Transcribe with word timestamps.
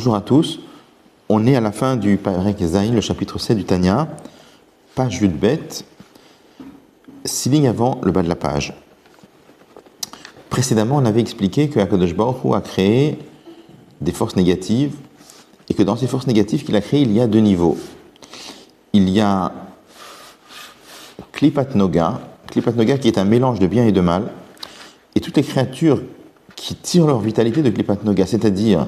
Bonjour 0.00 0.16
à 0.16 0.22
tous. 0.22 0.60
On 1.28 1.46
est 1.46 1.56
à 1.56 1.60
la 1.60 1.72
fin 1.72 1.94
du 1.94 2.16
Parek 2.16 2.56
Zayin, 2.58 2.94
le 2.94 3.02
chapitre 3.02 3.38
7 3.38 3.54
du 3.54 3.66
Tanya, 3.66 4.08
page 4.94 5.20
bête, 5.20 5.84
six 7.26 7.50
lignes 7.50 7.68
avant 7.68 8.00
le 8.02 8.10
bas 8.10 8.22
de 8.22 8.28
la 8.30 8.34
page. 8.34 8.72
Précédemment, 10.48 10.96
on 10.96 11.04
avait 11.04 11.20
expliqué 11.20 11.68
que 11.68 11.80
Akadosh 11.80 12.14
Baruch 12.14 12.38
a 12.54 12.62
créé 12.62 13.18
des 14.00 14.12
forces 14.12 14.36
négatives 14.36 14.94
et 15.68 15.74
que 15.74 15.82
dans 15.82 15.96
ces 15.96 16.06
forces 16.06 16.26
négatives 16.26 16.64
qu'il 16.64 16.76
a 16.76 16.80
créées, 16.80 17.02
il 17.02 17.12
y 17.12 17.20
a 17.20 17.26
deux 17.26 17.40
niveaux. 17.40 17.76
Il 18.94 19.10
y 19.10 19.20
a 19.20 19.52
Klipat 21.32 21.74
Noga, 21.74 22.22
Klipat 22.46 22.72
Noga 22.72 22.96
qui 22.96 23.08
est 23.08 23.18
un 23.18 23.26
mélange 23.26 23.58
de 23.58 23.66
bien 23.66 23.86
et 23.86 23.92
de 23.92 24.00
mal, 24.00 24.32
et 25.14 25.20
toutes 25.20 25.36
les 25.36 25.44
créatures 25.44 26.00
qui 26.56 26.74
tirent 26.74 27.06
leur 27.06 27.20
vitalité 27.20 27.62
de 27.62 27.68
Klipat 27.68 28.02
Noga, 28.02 28.24
c'est-à-dire 28.24 28.86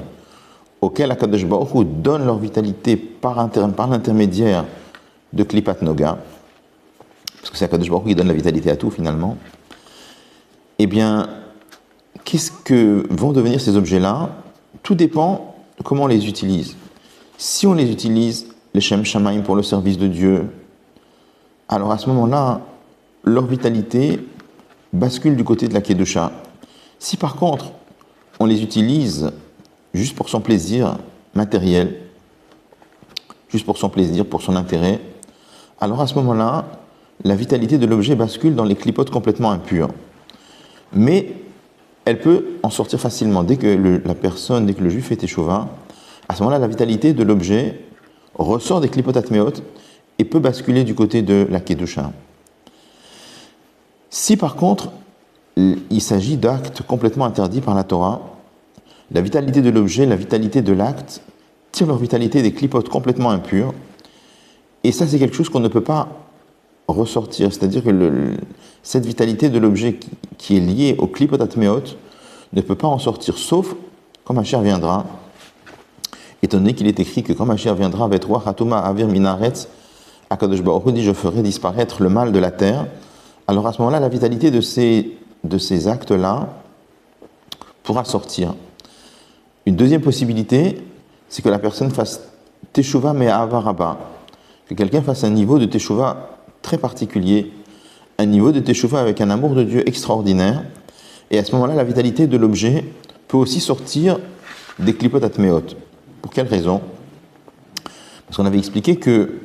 auxquelles 0.82 1.12
Akadosh 1.12 1.46
Baruch 1.46 1.74
Hu 1.74 1.84
donne 1.84 2.26
leur 2.26 2.38
vitalité 2.38 2.96
par, 2.96 3.48
par 3.50 3.88
l'intermédiaire 3.88 4.66
de 5.32 5.44
Klipat 5.44 5.80
Noga, 5.80 6.18
parce 7.40 7.50
que 7.50 7.56
c'est 7.56 7.64
Akadosh 7.64 7.88
Baruch 7.88 8.04
Hu 8.04 8.08
qui 8.08 8.14
donne 8.16 8.28
la 8.28 8.34
vitalité 8.34 8.70
à 8.70 8.76
tout 8.76 8.90
finalement, 8.90 9.38
eh 10.78 10.86
bien, 10.86 11.28
qu'est-ce 12.24 12.50
que 12.50 13.06
vont 13.08 13.32
devenir 13.32 13.60
ces 13.60 13.76
objets-là? 13.76 14.30
Tout 14.82 14.96
dépend 14.96 15.54
de 15.78 15.84
comment 15.84 16.04
on 16.04 16.08
les 16.08 16.26
utilise. 16.26 16.76
Si 17.38 17.66
on 17.66 17.74
les 17.74 17.90
utilise, 17.90 18.48
les 18.74 18.80
Shem 18.80 19.04
Shamaim, 19.04 19.42
pour 19.42 19.54
le 19.54 19.62
service 19.62 19.98
de 19.98 20.08
Dieu, 20.08 20.50
alors 21.68 21.92
à 21.92 21.98
ce 21.98 22.08
moment-là, 22.08 22.60
leur 23.22 23.46
vitalité 23.46 24.18
bascule 24.92 25.36
du 25.36 25.44
côté 25.44 25.68
de 25.68 25.74
la 25.74 25.80
Kedusha. 25.80 26.32
Si 26.98 27.16
par 27.16 27.36
contre, 27.36 27.72
on 28.40 28.46
les 28.46 28.62
utilise 28.62 29.30
juste 29.94 30.16
pour 30.16 30.28
son 30.28 30.40
plaisir 30.40 30.98
matériel, 31.34 31.96
juste 33.48 33.64
pour 33.66 33.78
son 33.78 33.88
plaisir, 33.88 34.26
pour 34.26 34.42
son 34.42 34.56
intérêt, 34.56 35.00
alors 35.80 36.00
à 36.00 36.06
ce 36.06 36.14
moment-là, 36.14 36.66
la 37.24 37.34
vitalité 37.34 37.78
de 37.78 37.86
l'objet 37.86 38.14
bascule 38.14 38.54
dans 38.54 38.64
les 38.64 38.76
clipotes 38.76 39.10
complètement 39.10 39.50
impures. 39.50 39.88
Mais 40.92 41.34
elle 42.04 42.20
peut 42.20 42.46
en 42.62 42.70
sortir 42.70 43.00
facilement. 43.00 43.44
Dès 43.44 43.56
que 43.56 44.00
la 44.04 44.14
personne, 44.14 44.66
dès 44.66 44.74
que 44.74 44.82
le 44.82 44.90
juif 44.90 45.12
est 45.12 45.22
échauvin, 45.22 45.68
à 46.28 46.34
ce 46.34 46.42
moment-là, 46.42 46.58
la 46.58 46.68
vitalité 46.68 47.12
de 47.12 47.22
l'objet 47.22 47.80
ressort 48.34 48.80
des 48.80 48.88
clipotes 48.88 49.16
atméotes 49.16 49.62
et 50.18 50.24
peut 50.24 50.38
basculer 50.38 50.84
du 50.84 50.94
côté 50.94 51.22
de 51.22 51.46
la 51.50 51.60
kedusha. 51.60 52.12
Si 54.10 54.36
par 54.36 54.56
contre, 54.56 54.90
il 55.56 56.00
s'agit 56.00 56.36
d'actes 56.36 56.82
complètement 56.82 57.24
interdits 57.24 57.60
par 57.60 57.74
la 57.74 57.84
Torah, 57.84 58.31
la 59.12 59.20
vitalité 59.20 59.60
de 59.60 59.70
l'objet, 59.70 60.06
la 60.06 60.16
vitalité 60.16 60.62
de 60.62 60.72
l'acte 60.72 61.22
tirent 61.70 61.86
leur 61.86 61.98
vitalité 61.98 62.42
des 62.42 62.52
clipotes 62.52 62.88
complètement 62.88 63.30
impures. 63.30 63.74
Et 64.84 64.92
ça, 64.92 65.06
c'est 65.06 65.18
quelque 65.18 65.36
chose 65.36 65.48
qu'on 65.48 65.60
ne 65.60 65.68
peut 65.68 65.82
pas 65.82 66.08
ressortir. 66.88 67.52
C'est-à-dire 67.52 67.84
que 67.84 68.34
cette 68.82 69.06
vitalité 69.06 69.48
de 69.48 69.58
l'objet 69.58 69.98
qui, 70.38 70.56
est 70.56 70.60
liée 70.60 70.96
au 70.98 71.06
clipot 71.06 71.40
atmeot 71.40 71.82
ne 72.52 72.60
peut 72.60 72.74
pas 72.74 72.88
en 72.88 72.98
sortir, 72.98 73.38
sauf 73.38 73.74
quand 74.24 74.34
ma 74.34 74.44
chair 74.44 74.60
viendra. 74.60 75.06
Étant 76.42 76.58
donné 76.58 76.74
qu'il 76.74 76.88
est 76.88 76.98
écrit 76.98 77.22
que 77.22 77.32
quand 77.32 77.46
ma 77.46 77.56
chair 77.56 77.74
viendra, 77.74 78.08
Vetroa 78.08 78.42
Hatuma 78.44 78.78
Avir 78.78 79.06
Minaret, 79.06 79.52
Akadosh 80.28 80.62
Baruch 80.62 80.92
dit 80.92 81.04
Je 81.04 81.12
ferai 81.12 81.42
disparaître 81.42 82.02
le 82.02 82.08
mal 82.08 82.32
de 82.32 82.38
la 82.38 82.50
terre. 82.50 82.86
Alors 83.46 83.66
à 83.66 83.72
ce 83.72 83.78
moment-là, 83.78 84.00
la 84.00 84.08
vitalité 84.08 84.50
de 84.50 84.60
ces, 84.60 85.16
de 85.44 85.58
ces 85.58 85.86
actes-là 85.86 86.48
pourra 87.82 88.04
sortir. 88.04 88.54
Une 89.66 89.76
deuxième 89.76 90.00
possibilité, 90.00 90.82
c'est 91.28 91.42
que 91.42 91.48
la 91.48 91.58
personne 91.58 91.90
fasse 91.90 92.20
Teshuvah 92.72 93.12
mais 93.12 93.28
Avaraba. 93.28 93.98
Que 94.66 94.74
quelqu'un 94.74 95.02
fasse 95.02 95.24
un 95.24 95.30
niveau 95.30 95.58
de 95.58 95.66
Teshuvah 95.66 96.38
très 96.62 96.78
particulier, 96.78 97.52
un 98.18 98.26
niveau 98.26 98.52
de 98.52 98.60
Teshuvah 98.60 99.00
avec 99.00 99.20
un 99.20 99.30
amour 99.30 99.54
de 99.54 99.62
Dieu 99.62 99.88
extraordinaire. 99.88 100.64
Et 101.30 101.38
à 101.38 101.44
ce 101.44 101.52
moment-là, 101.52 101.74
la 101.74 101.84
vitalité 101.84 102.26
de 102.26 102.36
l'objet 102.36 102.84
peut 103.28 103.36
aussi 103.36 103.60
sortir 103.60 104.18
des 104.78 104.94
clipotes 104.94 105.24
atméot. 105.24 105.62
Pour 106.20 106.32
quelle 106.32 106.46
raison? 106.46 106.80
Parce 108.26 108.36
qu'on 108.36 108.46
avait 108.46 108.58
expliqué 108.58 108.96
que 108.96 109.40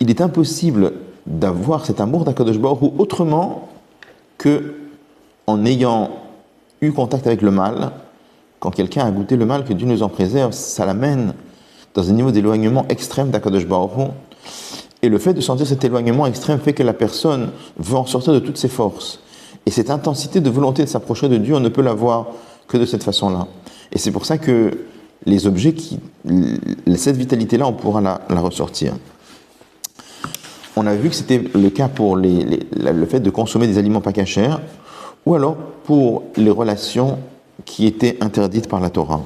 il 0.00 0.10
est 0.10 0.20
impossible 0.20 0.94
d'avoir 1.26 1.86
cet 1.86 2.00
amour 2.00 2.24
d'Akadosh 2.24 2.56
ou 2.56 2.94
autrement 2.98 3.68
que 4.38 4.74
en 5.46 5.64
ayant 5.64 6.10
eu 6.80 6.92
contact 6.92 7.26
avec 7.26 7.42
le 7.42 7.50
mal 7.50 7.92
quand 8.62 8.70
quelqu'un 8.70 9.04
a 9.04 9.10
goûté 9.10 9.34
le 9.34 9.44
mal, 9.44 9.64
que 9.64 9.72
Dieu 9.72 9.88
nous 9.88 10.04
en 10.04 10.08
préserve, 10.08 10.52
ça 10.52 10.86
l'amène 10.86 11.34
dans 11.94 12.08
un 12.08 12.12
niveau 12.12 12.30
d'éloignement 12.30 12.86
extrême 12.88 13.30
d'Akadosh 13.30 13.66
Et 15.02 15.08
le 15.08 15.18
fait 15.18 15.34
de 15.34 15.40
sentir 15.40 15.66
cet 15.66 15.82
éloignement 15.82 16.26
extrême 16.26 16.60
fait 16.60 16.72
que 16.72 16.84
la 16.84 16.92
personne 16.92 17.50
veut 17.76 17.96
en 17.96 18.06
sortir 18.06 18.32
de 18.32 18.38
toutes 18.38 18.58
ses 18.58 18.68
forces. 18.68 19.18
Et 19.66 19.72
cette 19.72 19.90
intensité 19.90 20.40
de 20.40 20.48
volonté 20.48 20.84
de 20.84 20.88
s'approcher 20.88 21.28
de 21.28 21.38
Dieu, 21.38 21.56
on 21.56 21.60
ne 21.60 21.70
peut 21.70 21.82
l'avoir 21.82 22.28
que 22.68 22.76
de 22.76 22.86
cette 22.86 23.02
façon-là. 23.02 23.48
Et 23.90 23.98
c'est 23.98 24.12
pour 24.12 24.26
ça 24.26 24.38
que 24.38 24.78
les 25.26 25.48
objets 25.48 25.72
qui. 25.72 25.98
Cette 26.94 27.16
vitalité-là, 27.16 27.66
on 27.66 27.72
pourra 27.72 28.00
la, 28.00 28.20
ressortir. 28.40 28.94
On 30.76 30.86
a 30.86 30.94
vu 30.94 31.08
que 31.08 31.16
c'était 31.16 31.42
le 31.52 31.68
cas 31.70 31.88
pour 31.88 32.14
le 32.14 33.06
fait 33.06 33.18
de 33.18 33.30
consommer 33.30 33.66
des 33.66 33.78
aliments 33.78 34.00
pas 34.00 34.12
cachers, 34.12 34.54
ou 35.26 35.34
alors 35.34 35.56
pour 35.84 36.22
les 36.36 36.50
relations 36.50 37.18
qui 37.64 37.86
était 37.86 38.18
interdite 38.20 38.68
par 38.68 38.80
la 38.80 38.90
Torah. 38.90 39.22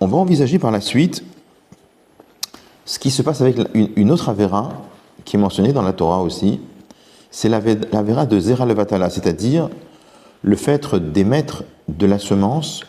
On 0.00 0.06
va 0.06 0.16
envisager 0.16 0.58
par 0.58 0.70
la 0.70 0.80
suite 0.80 1.24
ce 2.84 2.98
qui 2.98 3.10
se 3.10 3.22
passe 3.22 3.40
avec 3.40 3.56
une 3.74 4.10
autre 4.10 4.28
Avera 4.28 4.72
qui 5.24 5.36
est 5.36 5.38
mentionnée 5.38 5.72
dans 5.72 5.82
la 5.82 5.92
Torah 5.92 6.20
aussi. 6.22 6.60
C'est 7.30 7.48
l'Avera 7.48 8.26
de 8.26 8.38
Zera 8.38 8.66
Levatala, 8.66 9.08
c'est-à-dire 9.08 9.70
le 10.42 10.56
fait 10.56 10.94
d'émettre 10.94 11.64
de 11.88 12.06
la 12.06 12.18
semence 12.18 12.82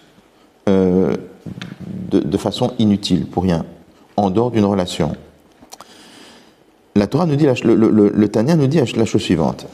euh, 0.68 1.16
de, 2.10 2.38
façon 2.38 2.74
inutile, 2.80 3.26
pour 3.26 3.44
rien, 3.44 3.66
en 4.18 4.30
dehors 4.30 4.52
d'une 4.52 4.66
relation. 4.66 5.16
La 6.96 7.08
Torah 7.08 7.26
nous 7.26 7.36
dit, 7.36 7.46
le, 7.64 7.76
le, 7.76 8.10
le, 8.10 8.28
Tanya 8.30 8.56
nous 8.56 8.68
dit 8.68 8.80
la 8.80 9.06
chose 9.06 9.22
suivante. 9.22 9.68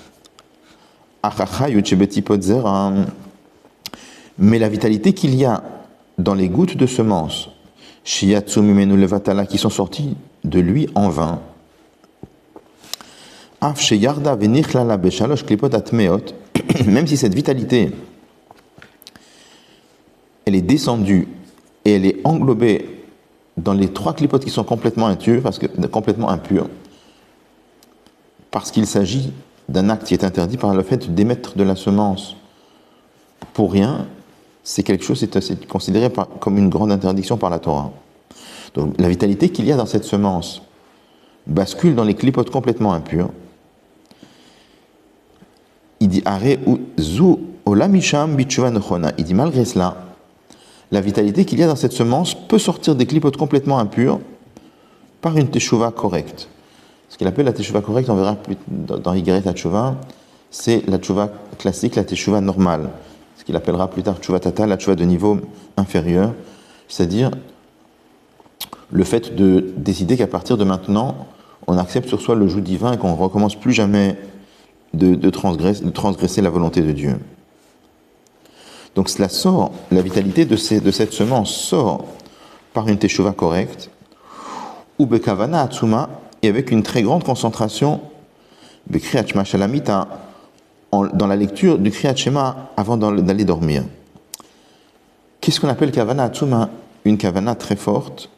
Mais 4.40 4.58
la 4.58 4.70
vitalité 4.70 5.14
qu'il 5.14 5.36
y 5.36 5.44
a 5.44 5.64
dans 6.18 6.34
les 6.34 6.48
gouttes 6.48 6.78
de 6.78 6.86
semences, 6.86 7.50
Shiyatsumimenu 8.06 8.96
Levatala, 8.96 9.46
qui 9.46 9.58
sont 9.58 9.70
sorties 9.70 10.16
de 10.46 10.60
lui 10.60 10.88
en 10.96 11.10
vain, 11.10 11.42
même 16.86 17.06
si 17.06 17.18
cette 17.18 17.36
vitalité, 17.36 17.92
elle 20.46 20.56
est 20.56 20.62
descendue 20.62 21.28
et 21.84 21.96
elle 21.96 22.06
est 22.06 22.22
englobée 22.24 23.04
dans 23.58 23.74
les 23.74 23.90
trois 23.90 24.14
clipotes 24.14 24.46
qui 24.46 24.50
sont 24.52 24.64
complètement 24.64 25.08
impurs, 25.08 25.42
parce 25.42 25.60
complètement 25.92 26.30
impurs, 26.30 26.70
parce 28.52 28.72
qu'il 28.72 28.88
s'agit 28.88 29.34
d'un 29.68 29.90
acte 29.90 30.08
qui 30.08 30.14
est 30.14 30.24
interdit 30.24 30.56
par 30.56 30.74
le 30.74 30.82
fait 30.82 31.14
d'émettre 31.14 31.58
de 31.58 31.64
la 31.64 31.76
semence 31.76 32.38
pour 33.54 33.74
rien, 33.74 34.08
c'est 34.70 34.84
quelque 34.84 35.04
chose, 35.04 35.18
c'est 35.18 35.66
considéré 35.68 36.12
comme 36.40 36.60
une 36.60 36.70
grande 36.70 36.92
interdiction 36.92 37.38
par 37.38 37.50
la 37.50 37.58
Torah. 37.58 37.92
Donc 38.76 38.94
la 39.00 39.10
vitalité 39.10 39.50
qu'il 39.50 39.66
y 39.66 39.72
a 39.72 39.76
dans 39.76 39.88
cette 39.88 40.04
semence 40.04 40.62
bascule 41.48 41.96
dans 41.96 42.04
les 42.04 42.14
clipotes 42.14 42.52
complètement 42.52 42.94
impurs. 42.94 43.32
Il 46.00 46.08
dit 46.08 46.22
Il 46.24 46.44
dit 49.24 49.34
malgré 49.34 49.66
cela, 49.66 49.98
la 50.92 51.02
vitalité 51.02 51.46
qu'il 51.46 51.58
y 51.60 51.64
a 51.64 51.68
dans 51.68 51.76
cette 51.76 51.94
semence 51.94 52.36
peut 52.36 52.60
sortir 52.60 52.94
des 52.94 53.08
clipotes 53.08 53.38
complètement 53.38 53.80
impurs 53.80 54.20
par 55.22 55.36
une 55.36 55.48
teshuva 55.48 55.90
correcte. 55.90 56.48
Ce 57.10 57.18
qu'il 57.18 57.26
appelle 57.26 57.46
la 57.48 57.54
teshuva 57.54 57.82
correcte, 57.82 58.08
on 58.12 58.16
verra 58.16 58.36
plus 58.36 58.56
dans 58.68 59.16
Yigret 59.16 59.42
Teshuva, 59.42 59.96
c'est 60.52 60.88
la 60.88 61.00
teshuva 61.00 61.32
classique, 61.58 61.96
la 61.96 62.04
teshuva 62.04 62.40
normale 62.40 62.92
qu'il 63.50 63.56
appellera 63.56 63.90
plus 63.90 64.04
tard 64.04 64.20
tchouva 64.20 64.40
tata, 64.40 64.68
la 64.68 64.78
tchouva 64.78 64.96
de 64.96 65.04
niveau 65.04 65.40
inférieur, 65.76 66.36
c'est-à-dire 66.88 67.32
le 68.92 69.04
fait 69.04 69.36
de 69.36 69.74
décider 69.76 70.18
qu'à 70.18 70.28
partir 70.28 70.56
de 70.56 70.64
maintenant, 70.64 71.16
on 71.66 71.80
accepte 71.80 72.08
sur 72.08 72.22
soi 72.22 72.36
le 72.36 72.48
joug 72.48 72.62
divin 72.62 72.94
et 72.94 72.98
qu'on 73.00 73.10
ne 73.10 73.18
recommence 73.18 73.56
plus 73.56 73.74
jamais 73.74 74.18
de, 74.94 75.30
transgresser, 75.32 76.44
la 76.44 76.52
volonté 76.52 76.82
de 76.82 76.92
Dieu. 76.92 77.18
Donc 78.94 79.10
cela 79.10 79.30
sort, 79.30 79.72
la 79.90 80.04
vitalité 80.04 80.46
de, 80.46 80.56
cette 80.56 81.14
semence 81.14 81.52
sort 81.52 82.06
par 82.76 82.88
une 82.88 83.00
teshuva 83.00 83.32
correcte, 83.32 83.90
ou 85.00 85.08
bekavana 85.08 85.64
atsuma, 85.64 86.08
et 86.44 86.50
avec 86.50 86.70
une 86.70 86.84
très 86.84 87.02
grande 87.02 87.24
concentration, 87.24 88.00
bekriachma 88.86 89.44
shalamita, 89.44 90.08
dans 90.92 91.28
la 91.28 91.36
lecture 91.36 91.78
du 91.78 91.92
Kriyat 91.92 92.16
Shema 92.16 92.72
avant 92.76 92.98
d'aller 92.98 93.46
dormir. 93.46 93.84
Qu'est-ce 95.42 95.60
qu'on 95.60 95.70
appelle 95.70 95.92
Kavana 95.92 96.26
Atsuma 96.26 96.70
une 97.06 97.18
kavana 97.18 97.56
très 97.56 97.76
forte. 97.76 98.30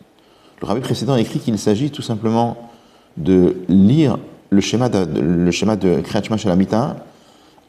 Le 0.62 0.68
rabbi 0.68 0.82
précédent 0.82 1.16
écrit 1.16 1.40
qu'il 1.40 1.58
s'agit 1.58 1.92
tout 1.92 2.02
simplement 2.02 2.70
de 3.18 3.58
lire 3.68 4.18
le 4.50 4.62
schéma 4.62 4.90
de, 4.90 5.20
le 5.20 5.52
schéma 5.52 5.76
Kriyat 5.78 6.38
Shalamita 6.38 6.98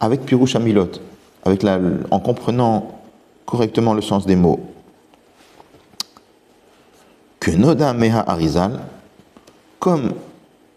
avec 0.01 0.25
Pirush 0.25 0.57
Amilot, 0.57 0.91
en 2.11 2.21
comprenant 2.21 3.01
correctement 3.47 3.95
le 3.95 4.03
sens 4.03 4.27
des 4.27 4.37
mots. 4.37 4.61
Que 7.41 7.51
Noda 7.53 7.93
Meha 7.93 8.25
Arizal, 8.29 8.81
comme 9.79 10.13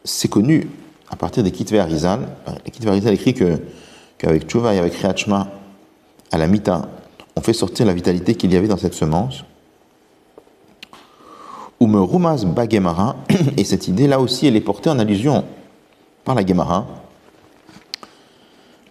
c'est 0.03 0.27
connu 0.27 0.67
à 1.09 1.15
partir 1.15 1.43
des 1.43 1.51
Kitve 1.51 1.79
Arizal, 1.79 2.27
les 2.65 2.71
Kitve 2.71 2.89
Arizal 2.89 3.13
écrit 3.13 3.33
que, 3.33 3.59
qu'avec 4.17 4.47
Tchouva 4.47 4.73
et 4.73 4.79
avec 4.79 4.93
Kriyat 4.93 5.47
à 6.31 6.37
la 6.37 6.47
Mita, 6.47 6.89
on 7.35 7.41
fait 7.41 7.53
sortir 7.53 7.85
la 7.85 7.93
vitalité 7.93 8.35
qu'il 8.35 8.53
y 8.53 8.57
avait 8.57 8.67
dans 8.67 8.77
cette 8.77 8.93
semence. 8.93 9.43
Ou 11.79 11.87
me 11.87 11.99
rumas 11.99 12.45
bagemara, 12.45 13.17
et 13.57 13.63
cette 13.63 13.87
idée 13.87 14.07
là 14.07 14.19
aussi 14.19 14.47
elle 14.47 14.55
est 14.55 14.61
portée 14.61 14.89
en 14.89 14.99
allusion 14.99 15.43
par 16.23 16.35
la 16.35 16.45
Gemara. 16.45 16.87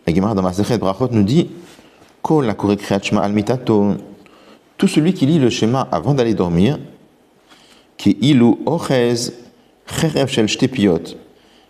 La 0.07 0.15
Gemara 0.15 0.35
dans 0.35 0.43
Masechet 0.43 0.79
Brachot 0.79 1.09
nous 1.11 1.23
dit 1.23 1.49
Kol 2.23 2.49
al 2.49 3.45
tout 4.77 4.89
celui 4.89 5.15
qui 5.15 5.27
lit 5.27 5.39
le 5.39 5.51
schéma 5.51 5.89
avant 5.93 6.15
d'aller 6.15 6.35
dormir, 6.35 6.79
qui 7.97 8.19
ilu 8.21 8.57
ochez 8.67 9.15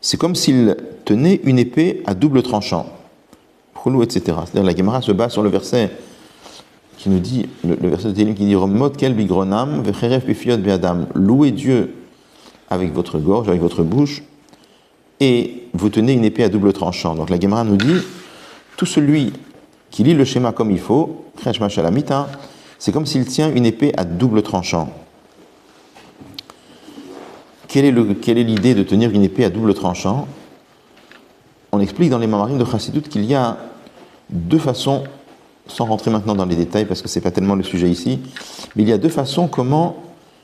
c'est 0.01 0.17
comme 0.17 0.35
s'il 0.35 0.77
tenait 1.05 1.41
une 1.45 1.59
épée 1.59 2.03
à 2.07 2.15
double 2.15 2.43
tranchant. 2.43 2.87
Etc. 4.03 4.37
C'est-à-dire 4.45 4.65
la 4.65 4.75
Gemara 4.75 5.03
se 5.03 5.13
base 5.13 5.33
sur 5.33 5.43
le 5.43 5.51
verset 5.51 5.91
qui 6.97 7.11
nous 7.11 7.19
dit, 7.19 7.47
le, 7.65 7.77
verset 7.89 8.09
de 8.09 8.13
Télim 8.13 8.35
qui 8.35 8.47
dit 8.47 8.55
Romot 8.55 8.91
kel 8.91 9.15
bigronam 9.15 9.83
vecherev 9.83 10.25
pifiot 10.25 10.57
be'adam. 10.57 11.07
Louez 11.15 11.51
Dieu 11.51 11.95
avec 12.71 12.95
votre 12.95 13.19
gorge, 13.19 13.49
avec 13.49 13.61
votre 13.61 13.83
bouche, 13.83 14.23
et 15.21 15.69
vous 15.75 15.91
tenez 15.91 16.15
une 16.15 16.25
épée 16.25 16.45
à 16.45 16.49
double 16.49 16.73
tranchant. 16.73 17.15
Donc 17.15 17.31
la 17.31 17.39
Gemara 17.39 17.65
nous 17.65 17.77
dit 17.77 18.01
tout 18.77 18.87
celui 18.87 19.33
qui 19.91 20.03
lit 20.03 20.15
le 20.15 20.25
schéma 20.25 20.53
comme 20.53 20.71
il 20.71 20.81
faut, 20.81 21.27
c'est 22.79 22.93
comme 22.93 23.07
s'il 23.07 23.27
tient 23.27 23.53
une 23.55 23.67
épée 23.67 23.93
à 23.97 24.05
double 24.05 24.43
tranchant. 24.43 24.91
Quelle 27.69 27.85
est 27.87 28.45
l'idée 28.45 28.75
de 28.75 28.83
tenir 28.83 29.11
une 29.11 29.25
épée 29.25 29.45
à 29.45 29.51
double 29.51 29.75
tranchant? 29.75 30.27
On 31.73 31.81
explique 31.81 32.09
dans 32.09 32.19
les 32.19 32.29
Mamarim 32.29 32.57
de 32.57 32.65
Chassidut 32.65 33.03
qu'il 33.03 33.25
y 33.25 33.35
a 33.35 33.59
deux 34.31 34.59
façons, 34.59 35.05
sans 35.67 35.87
rentrer 35.87 36.11
maintenant 36.11 36.35
dans 36.35 36.45
les 36.45 36.57
détails 36.57 36.85
parce 36.85 37.03
que 37.03 37.09
ce 37.09 37.19
n'est 37.19 37.23
pas 37.23 37.31
tellement 37.31 37.55
le 37.55 37.63
sujet 37.63 37.89
ici, 37.89 38.21
mais 38.77 38.83
il 38.83 38.89
y 38.89 38.93
a 38.93 38.99
deux 38.99 39.09
façons 39.09 39.49
comment 39.49 39.97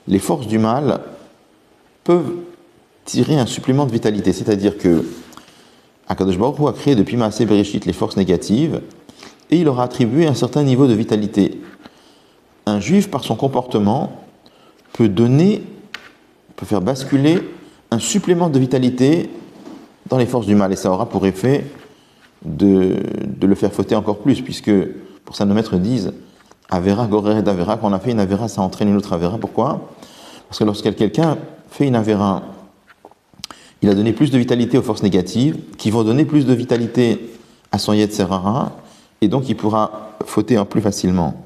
les 0.08 0.18
forces 0.18 0.46
du 0.46 0.58
mal 0.58 1.00
peuvent 2.04 2.32
tirer 3.04 3.38
un 3.38 3.46
supplément 3.46 3.86
de 3.86 3.92
vitalité. 3.92 4.32
C'est-à-dire 4.32 4.78
que 4.78 5.04
Akadosh 6.08 6.38
Baruch 6.38 6.68
a 6.68 6.72
créé 6.72 6.94
depuis 6.94 7.16
Maasé 7.16 7.46
Bereshit 7.46 7.84
les 7.86 7.92
forces 7.92 8.16
négatives 8.16 8.80
et 9.50 9.58
il 9.58 9.64
leur 9.64 9.80
a 9.80 9.84
attribué 9.84 10.26
un 10.26 10.34
certain 10.34 10.62
niveau 10.62 10.86
de 10.86 10.94
vitalité. 10.94 11.60
Un 12.66 12.80
juif, 12.80 13.10
par 13.10 13.24
son 13.24 13.36
comportement, 13.36 14.12
peut 14.92 15.08
donner, 15.08 15.62
peut 16.56 16.66
faire 16.66 16.80
basculer 16.80 17.38
un 17.90 17.98
supplément 17.98 18.48
de 18.48 18.58
vitalité 18.58 19.30
dans 20.08 20.18
les 20.18 20.26
forces 20.26 20.46
du 20.46 20.54
mal 20.54 20.72
et 20.72 20.76
ça 20.76 20.90
aura 20.90 21.08
pour 21.08 21.26
effet 21.26 21.64
de, 22.44 22.96
le 23.40 23.54
faire 23.54 23.72
fauter 23.72 23.94
encore 23.94 24.18
plus, 24.18 24.40
puisque 24.40 24.72
pour 25.24 25.36
ça 25.36 25.44
nos 25.44 25.54
maîtres 25.54 25.76
disent 25.76 26.12
Avera, 26.70 27.06
Gorer 27.06 27.38
et 27.44 27.48
Avera, 27.48 27.76
quand 27.76 27.88
on 27.88 27.92
a 27.92 27.98
fait 27.98 28.12
une 28.12 28.20
Avera, 28.20 28.48
ça 28.48 28.62
entraîne 28.62 28.88
une 28.88 28.96
autre 28.96 29.12
Avera. 29.12 29.38
Pourquoi? 29.38 29.90
Parce 30.48 30.58
que 30.58 30.64
lorsque 30.64 30.94
quelqu'un 30.94 31.36
fait 31.68 31.86
une 31.86 31.96
Avera 31.96 32.42
il 33.82 33.88
a 33.88 33.94
donné 33.94 34.12
plus 34.12 34.30
de 34.30 34.38
vitalité 34.38 34.78
aux 34.78 34.82
forces 34.82 35.02
négatives, 35.02 35.58
qui 35.78 35.90
vont 35.90 36.04
donner 36.04 36.24
plus 36.24 36.44
de 36.44 36.52
vitalité 36.52 37.30
à 37.72 37.78
son 37.78 37.92
Yetzerara, 37.92 38.76
et 39.20 39.28
donc 39.28 39.48
il 39.48 39.56
pourra 39.56 40.12
fauter 40.24 40.58
en 40.58 40.66
plus 40.66 40.80
facilement. 40.80 41.44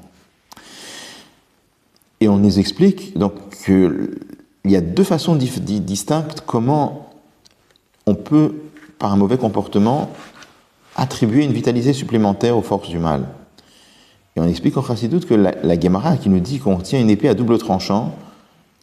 Et 2.19 2.27
on 2.27 2.37
nous 2.37 2.59
explique 2.59 3.17
donc 3.17 3.33
qu'il 3.63 4.17
y 4.65 4.75
a 4.75 4.81
deux 4.81 5.03
façons 5.03 5.35
distinctes 5.35 6.41
comment 6.45 7.09
on 8.05 8.15
peut, 8.15 8.55
par 8.99 9.13
un 9.13 9.17
mauvais 9.17 9.37
comportement, 9.37 10.11
attribuer 10.95 11.43
une 11.43 11.53
vitalité 11.53 11.93
supplémentaire 11.93 12.57
aux 12.57 12.61
forces 12.61 12.89
du 12.89 12.99
mal. 12.99 13.27
Et 14.35 14.41
on 14.41 14.47
explique 14.47 14.77
en 14.77 14.83
Chassidut 14.83 15.21
que 15.21 15.33
la, 15.33 15.53
la 15.63 15.79
Gemara 15.79 16.17
qui 16.17 16.29
nous 16.29 16.39
dit 16.39 16.59
qu'on 16.59 16.77
tient 16.77 16.99
une 16.99 17.09
épée 17.09 17.29
à 17.29 17.33
double 17.33 17.57
tranchant, 17.57 18.13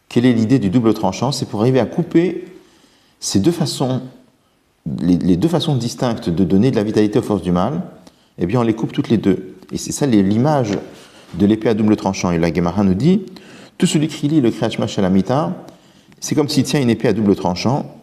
quelle 0.09 0.25
est 0.25 0.33
l'idée 0.33 0.59
du 0.59 0.69
double 0.69 0.93
tranchant? 0.93 1.31
C'est 1.31 1.47
pour 1.47 1.61
arriver 1.61 1.79
à 1.79 1.85
couper 1.85 2.45
ces 3.19 3.39
deux 3.39 3.51
façons, 3.51 4.01
les, 5.01 5.37
deux 5.37 5.47
façons 5.47 5.75
distinctes 5.75 6.29
de 6.29 6.43
donner 6.43 6.71
de 6.71 6.75
la 6.75 6.83
vitalité 6.83 7.19
aux 7.19 7.23
forces 7.23 7.41
du 7.41 7.51
mal, 7.51 7.81
eh 8.37 8.45
bien 8.45 8.59
on 8.59 8.63
les 8.63 8.73
coupe 8.73 8.91
toutes 8.91 9.09
les 9.09 9.17
deux. 9.17 9.55
Et 9.71 9.77
c'est 9.77 9.91
ça 9.91 10.05
l'image 10.05 10.77
de 11.35 11.45
l'épée 11.45 11.69
à 11.69 11.73
double 11.73 11.95
tranchant. 11.95 12.31
Et 12.31 12.37
la 12.37 12.53
Gemara 12.53 12.83
nous 12.83 12.93
dit, 12.93 13.21
tout 13.77 13.87
celui 13.87 14.07
qui 14.07 14.27
lit 14.27 14.41
le 14.41 14.51
Kriyachma 14.51 14.87
Shalamita, 14.87 15.53
c'est 16.19 16.35
comme 16.35 16.49
s'il 16.49 16.63
tient 16.63 16.81
une 16.81 16.89
épée 16.89 17.07
à 17.07 17.13
double 17.13 17.35
tranchant. 17.35 17.95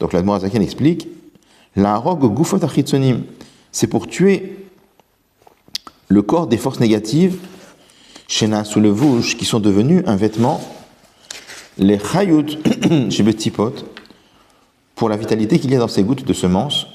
Donc 0.00 0.12
la 0.12 0.22
Zaken 0.40 0.62
explique, 0.62 1.08
la 1.76 1.96
rogue 1.96 2.34
gufot 2.34 2.58
c'est 3.74 3.88
pour 3.88 4.06
tuer 4.06 4.56
le 6.06 6.22
corps 6.22 6.46
des 6.46 6.56
forces 6.56 6.78
négatives, 6.78 7.38
Shena 8.28 8.62
sous 8.62 8.78
le 8.78 8.88
vouche, 8.88 9.36
qui 9.36 9.44
sont 9.44 9.58
devenus 9.58 10.04
un 10.06 10.14
vêtement, 10.14 10.60
les 11.76 11.98
chayut, 11.98 12.46
chez 13.10 13.24
Betipot, 13.24 13.74
pour 14.94 15.08
la 15.08 15.16
vitalité 15.16 15.58
qu'il 15.58 15.72
y 15.72 15.74
a 15.74 15.80
dans 15.80 15.88
ces 15.88 16.04
gouttes 16.04 16.24
de 16.24 16.32
semences. 16.32 16.86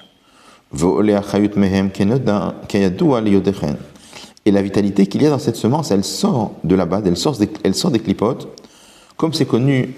Et 4.45 4.51
la 4.51 4.61
vitalité 4.61 5.07
qu'il 5.07 5.21
y 5.21 5.25
a 5.25 5.29
dans 5.29 5.39
cette 5.39 5.57
semence, 5.57 5.91
elle 5.91 6.05
sort 6.05 6.53
de 6.63 6.75
là-bas, 6.75 7.01
elle 7.05 7.17
sort 7.17 7.37
des, 7.37 7.49
elle 7.65 7.75
sort 7.75 7.91
des 7.91 7.99
clipotes. 7.99 8.47
Comme 9.17 9.33
c'est 9.33 9.45
connu, 9.45 9.95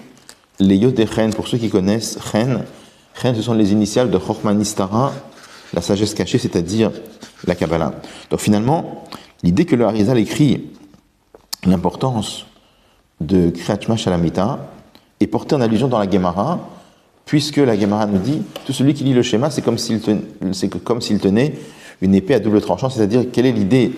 les 0.59 0.77
yodechen, 0.77 1.31
pour 1.31 1.47
ceux 1.47 1.59
qui 1.59 1.69
connaissent, 1.69 2.17
chen, 2.31 2.65
chen 3.21 3.35
ce 3.35 3.43
sont 3.43 3.53
les 3.53 3.71
initiales 3.71 4.09
de 4.09 4.17
Chochmanistara, 4.17 5.13
la 5.73 5.81
sagesse 5.81 6.13
cachée, 6.13 6.37
c'est-à-dire 6.37 6.91
la 7.45 7.55
Kabbalah. 7.55 7.93
Donc 8.29 8.39
finalement, 8.39 9.05
l'idée 9.43 9.65
que 9.65 9.75
le 9.75 9.85
Harizal 9.85 10.17
écrit 10.17 10.69
l'importance 11.65 12.45
de 13.19 13.49
Kriyat 13.49 13.97
Shalamita 13.97 14.67
est 15.19 15.27
portée 15.27 15.55
en 15.55 15.61
allusion 15.61 15.87
dans 15.87 15.99
la 15.99 16.09
Gemara, 16.09 16.59
puisque 17.25 17.57
la 17.57 17.79
Gemara 17.79 18.07
nous 18.07 18.17
dit, 18.17 18.41
tout 18.65 18.73
celui 18.73 18.93
qui 18.93 19.03
lit 19.03 19.13
le 19.13 19.21
schéma, 19.21 19.49
c'est 19.51 19.61
comme 19.61 19.77
s'il 19.77 20.01
tenait, 20.01 21.19
tenait 21.19 21.53
une 22.01 22.15
épée 22.15 22.33
à 22.33 22.39
double 22.39 22.61
tranchant, 22.61 22.89
c'est-à-dire 22.89 23.25
quelle 23.31 23.45
est 23.45 23.51
l'idée 23.51 23.93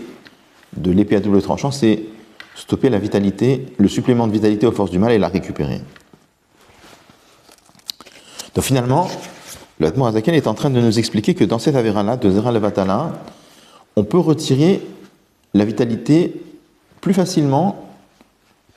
de 0.76 0.92
l'épée 0.92 1.16
à 1.16 1.20
double 1.22 1.42
tranchant? 1.42 1.72
C'est 1.72 2.04
stopper 2.56 2.90
la 2.90 3.00
vitalité, 3.00 3.66
le 3.78 3.88
supplément 3.88 4.28
de 4.28 4.34
vitalité 4.34 4.68
aux 4.68 4.72
forces 4.72 4.92
du 4.92 5.00
mal 5.00 5.14
et 5.14 5.18
la 5.18 5.30
récupérer. 5.30 5.82
Donc 8.54 8.64
finalement, 8.66 9.10
le 9.84 10.04
Azaken 10.04 10.34
est 10.34 10.48
en 10.48 10.54
train 10.54 10.70
de 10.70 10.80
nous 10.80 11.00
expliquer 11.00 11.34
que 11.34 11.44
dans 11.44 11.60
cette 11.60 11.76
avéra-là, 11.76 12.18
de 12.18 12.30
Zera 12.30 12.52
Levatala, 12.52 13.12
on 13.96 14.04
peut 14.04 14.18
retirer 14.18 14.82
la 15.54 15.66
vitalité 15.66 16.42
plus 17.02 17.14
facilement 17.14 17.90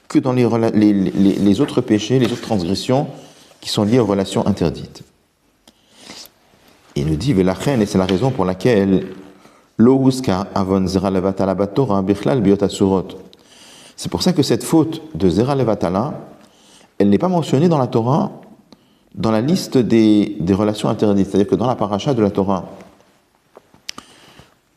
que 0.09 0.19
dans 0.19 0.33
les, 0.33 0.45
autres 1.61 1.81
péchés, 1.81 2.19
les 2.19 2.33
autres 2.33 2.43
transgressions 2.43 3.09
qui 3.61 3.71
sont 3.71 3.85
liées 3.85 3.99
aux 3.99 4.07
relations 4.07 4.47
interdites. 4.47 5.03
Il 6.95 7.07
nous 7.07 7.17
dit, 7.17 7.33
et 7.33 7.87
c'est 7.87 7.99
la 7.99 8.07
raison 8.07 8.31
pour 8.31 8.45
laquelle 8.45 9.07
avon 10.55 10.87
c'est 13.97 14.11
pour 14.11 14.23
ça 14.23 14.33
que 14.33 14.43
cette 14.43 14.65
faute 14.65 15.03
de 15.15 15.29
Zera 15.29 15.55
Levatala, 15.55 16.15
elle 16.99 17.11
n'est 17.11 17.19
pas 17.19 17.29
mentionnée 17.29 17.69
dans 17.69 17.79
la 17.79 17.87
Torah, 17.87 18.31
dans 19.17 19.31
la 19.31 19.41
liste 19.41 19.79
des, 19.79 20.37
relations 20.53 20.89
interdites. 20.89 21.29
C'est-à-dire 21.29 21.49
que 21.49 21.55
dans 21.57 21.67
la 21.67 21.75
paracha 21.75 22.15
de 22.15 22.23
la 22.23 22.31
Torah, 22.31 22.67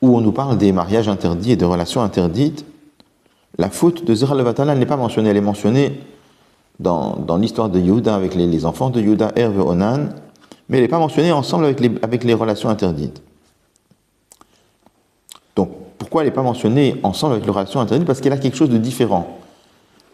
où 0.01 0.17
on 0.17 0.21
nous 0.21 0.31
parle 0.31 0.57
des 0.57 0.71
mariages 0.71 1.09
interdits 1.09 1.51
et 1.51 1.55
des 1.57 1.65
relations 1.65 2.01
interdites, 2.01 2.65
la 3.57 3.69
faute 3.69 4.05
de 4.05 4.15
Zera 4.15 4.35
Levatala 4.35 4.75
n'est 4.75 4.85
pas 4.85 4.95
mentionnée. 4.95 5.29
Elle 5.29 5.37
est 5.37 5.41
mentionnée 5.41 5.99
dans, 6.79 7.37
l'histoire 7.37 7.69
de 7.69 7.79
Yehuda 7.79 8.15
avec 8.15 8.33
les, 8.33 8.65
enfants 8.65 8.89
de 8.89 9.01
Yehuda, 9.01 9.33
Herve 9.35 9.59
Onan, 9.59 10.09
mais 10.69 10.77
elle 10.77 10.83
n'est 10.83 10.89
pas 10.89 10.99
mentionnée 10.99 11.33
ensemble 11.33 11.65
avec 11.65 12.23
les 12.23 12.33
relations 12.33 12.69
interdites. 12.69 13.21
Donc, 15.57 15.71
pourquoi 15.97 16.21
elle 16.21 16.29
n'est 16.29 16.33
pas 16.33 16.41
mentionnée 16.41 16.95
ensemble 17.03 17.33
avec 17.33 17.45
les 17.45 17.51
relations 17.51 17.81
interdites? 17.81 18.07
Parce 18.07 18.21
qu'elle 18.21 18.31
a 18.31 18.37
quelque 18.37 18.55
chose 18.55 18.69
de 18.69 18.77
différent. 18.77 19.39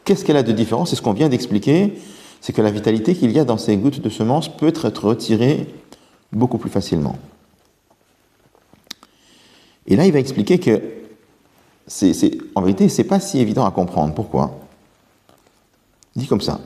Qu'est-ce 0.03 0.25
qu'elle 0.25 0.38
a 0.38 0.44
de 0.44 0.51
différent? 0.51 0.86
C'est 0.86 0.96
ce 0.96 1.03
qu'on 1.03 1.13
vient 1.13 1.29
d'expliquer, 1.29 1.94
c'est 2.42 2.54
que 2.54 2.62
la 2.62 2.72
vitalité 2.72 3.15
qu'il 3.15 3.32
y 3.32 3.39
a 3.39 3.46
dans 3.46 3.58
ces 3.58 3.77
gouttes 3.77 4.01
de 4.01 4.10
semences 4.10 4.50
peut 4.50 4.68
être 4.68 4.89
retirée 5.08 5.68
beaucoup 6.32 6.58
plus 6.58 6.70
facilement. 6.70 7.15
Et 9.88 9.96
là, 9.96 10.06
il 10.06 10.12
va 10.12 10.20
expliquer 10.20 10.60
que, 10.60 10.82
c'est, 11.88 12.32
en 12.56 12.62
vérité, 12.62 12.89
c'est 12.89 13.04
pas 13.04 13.20
si 13.20 13.39
évident 13.39 13.65
à 13.65 13.72
comprendre. 13.72 14.13
Pourquoi? 14.13 14.60
Il 16.15 16.24
dit 16.24 16.27
comme 16.27 16.42
ça. 16.42 16.60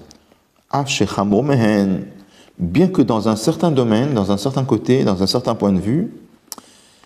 Bien 2.60 2.88
que 2.90 3.02
dans 3.02 3.30
un 3.30 3.36
certain 3.36 3.72
domaine, 3.72 4.14
dans 4.14 4.32
un 4.32 4.38
certain 4.38 4.66
côté, 4.66 5.04
dans 5.04 5.24
un 5.24 5.28
certain 5.28 5.56
point 5.56 5.72
de 5.72 5.80
vue, 5.80 6.12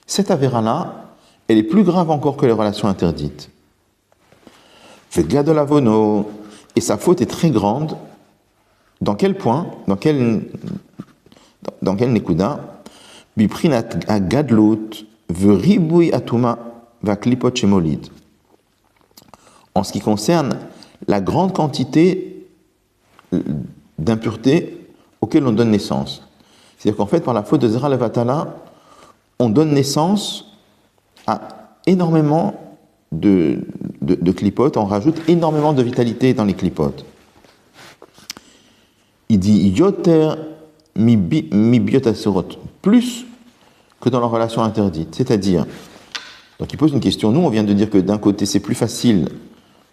cette 0.08 0.32
avéra-là, 0.32 1.06
elle 1.48 1.58
est 1.58 1.64
plus 1.64 1.84
grave 1.84 2.10
encore 2.10 2.38
que 2.38 2.46
les 2.46 2.52
relations 2.52 2.88
interdites. 2.88 3.50
Fait 5.10 5.24
de 5.24 5.52
la 5.52 5.68
et 6.76 6.82
sa 6.82 6.98
faute 6.98 7.22
est 7.22 7.28
très 7.28 7.52
grande. 7.52 7.96
Dans 9.04 9.16
quel 9.16 9.38
point 9.38 9.68
Dans 9.88 9.98
quel, 9.98 10.44
dans 11.82 11.96
quel 11.98 12.14
nekuda 12.14 12.80
Biprinat 13.36 13.90
atuma 16.14 16.60
va 17.02 17.18
En 19.76 19.84
ce 19.84 19.92
qui 19.92 20.00
concerne 20.00 20.58
la 21.08 21.20
grande 21.20 21.54
quantité 21.54 22.48
d'impuretés 24.00 24.88
auxquelles 25.20 25.46
on 25.46 25.52
donne 25.52 25.72
naissance. 25.72 26.26
C'est-à-dire 26.78 26.96
qu'en 26.96 27.06
fait, 27.06 27.20
par 27.20 27.34
la 27.34 27.44
faute 27.44 27.60
de 27.60 27.68
Zera 27.68 27.90
Levatala, 27.90 28.56
on 29.38 29.50
donne 29.50 29.74
naissance 29.74 30.58
à 31.28 31.42
énormément 31.88 32.54
de, 33.12 33.66
de, 34.02 34.32
clipotes, 34.32 34.78
on 34.78 34.86
rajoute 34.86 35.28
énormément 35.28 35.74
de 35.74 35.84
vitalité 35.84 36.34
dans 36.34 36.46
les 36.46 36.54
clipotes. 36.54 37.06
Il 39.34 39.40
dit 39.40 39.70
Yoter 39.70 40.30
mi 40.96 41.18
biotasurot, 41.18 42.46
plus 42.84 43.26
que 44.00 44.10
dans 44.10 44.20
la 44.20 44.28
relation 44.28 44.62
interdite. 44.62 45.16
C'est-à-dire, 45.16 45.66
donc 46.60 46.72
il 46.72 46.78
pose 46.78 46.92
une 46.92 47.00
question. 47.00 47.32
Nous, 47.32 47.40
on 47.40 47.50
vient 47.50 47.64
de 47.64 47.74
dire 47.74 47.90
que 47.90 47.98
d'un 47.98 48.20
côté, 48.20 48.46
c'est 48.46 48.60
plus 48.60 48.76
facile 48.76 49.28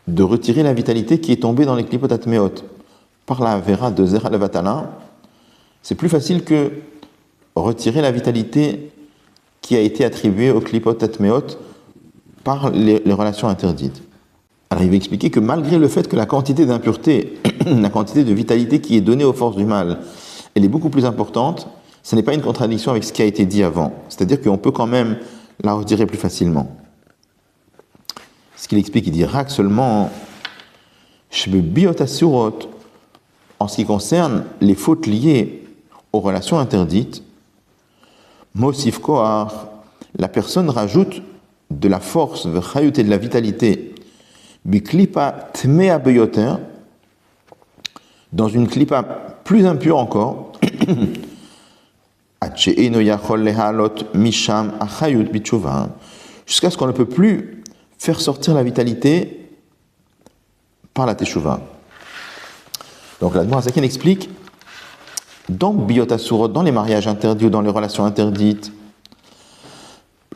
de 0.07 0.23
retirer 0.23 0.63
la 0.63 0.75
vitalité 0.75 1.21
qui 1.21 1.33
est 1.33 1.41
tombée 1.41 1.65
dans 1.65 1.75
les 1.75 1.85
clipotes 1.85 2.13
atméot 2.13 2.53
par 3.25 3.43
la 3.43 3.59
vera 3.59 3.91
de 3.91 4.05
Zera 4.05 4.29
Levatala. 4.29 4.91
C'est 5.83 5.95
plus 5.95 6.11
facile 6.11 6.45
que 6.45 6.73
retirer 7.57 8.03
la 8.03 8.13
vitalité 8.13 8.91
qui 9.63 9.75
a 9.75 9.81
été 9.81 10.05
attribuée 10.05 10.51
aux 10.51 10.61
clipotes 10.61 11.03
atméot 11.03 11.57
par 12.45 12.69
les, 12.73 13.03
relations 13.07 13.49
interdites. 13.49 14.03
Alors 14.73 14.85
il 14.85 14.91
va 14.91 14.97
expliquer 14.97 15.31
que 15.31 15.41
malgré 15.41 15.79
le 15.79 15.89
fait 15.89 16.07
que 16.07 16.15
la 16.15 16.27
quantité 16.27 16.65
d'impureté, 16.65 17.41
la 17.67 17.91
quantité 17.91 18.23
de 18.23 18.33
vitalité 18.33 18.81
qui 18.81 18.97
est 18.97 19.01
donnée 19.01 19.25
aux 19.25 19.33
forces 19.33 19.57
du 19.57 19.65
mal, 19.65 19.99
elle 20.55 20.65
est 20.65 20.69
beaucoup 20.69 20.91
plus 20.91 21.05
importante, 21.05 21.67
ce 22.05 22.15
n'est 22.15 22.23
pas 22.23 22.35
une 22.35 22.41
contradiction 22.41 22.93
avec 22.93 23.03
ce 23.03 23.13
qui 23.13 23.21
a 23.21 23.25
été 23.25 23.47
dit 23.47 23.65
avant. 23.65 23.93
C'est-à-dire 24.09 24.41
qu'on 24.41 24.59
peut 24.59 24.71
quand 24.71 24.87
même 24.87 25.19
la 25.63 25.75
retirer 25.75 26.07
plus 26.07 26.19
facilement. 26.19 26.77
Ce 28.57 28.69
qu'il 28.69 28.79
explique, 28.79 29.09
il 29.09 29.13
dit 29.13 29.25
Rak 29.25 29.51
seulement, 29.51 30.09
en 33.59 33.69
ce 33.69 33.77
qui 33.77 33.85
concerne 33.85 34.45
les 34.61 34.75
fautes 34.77 35.07
liées 35.07 35.65
aux 36.13 36.21
relations 36.21 36.61
interdites, 36.61 37.25
Mosif 38.55 39.01
la 40.19 40.29
personne 40.29 40.71
rajoute 40.71 41.23
de 41.71 41.89
la 41.89 42.01
force, 42.01 42.47
de 42.47 43.03
la 43.03 43.19
vitalité, 43.19 43.90
biklipa 44.65 45.49
tmea 45.53 46.01
dans 48.33 48.49
une 48.49 48.69
klipa 48.69 49.03
plus 49.45 49.67
impure 49.67 49.99
encore, 49.99 50.53
jusqu'à 56.47 56.71
ce 56.71 56.77
qu'on 56.77 56.87
ne 56.87 56.93
peut 56.93 57.07
plus 57.07 57.63
faire 57.99 58.21
sortir 58.21 58.55
la 58.55 58.63
vitalité 58.63 59.49
par 60.95 61.07
la 61.07 61.15
teshuva. 61.15 61.61
Donc 63.21 63.35
la 63.35 63.61
Zaken 63.61 63.85
explique, 63.85 64.31
dans 65.49 65.73
Biotasurot, 65.73 66.49
dans 66.49 66.63
les 66.63 66.73
mariages 66.73 67.09
interdits 67.09 67.47
ou 67.47 67.51
dans 67.51 67.61
les 67.61 67.71
relations 67.71 68.05
interdites, 68.05 68.73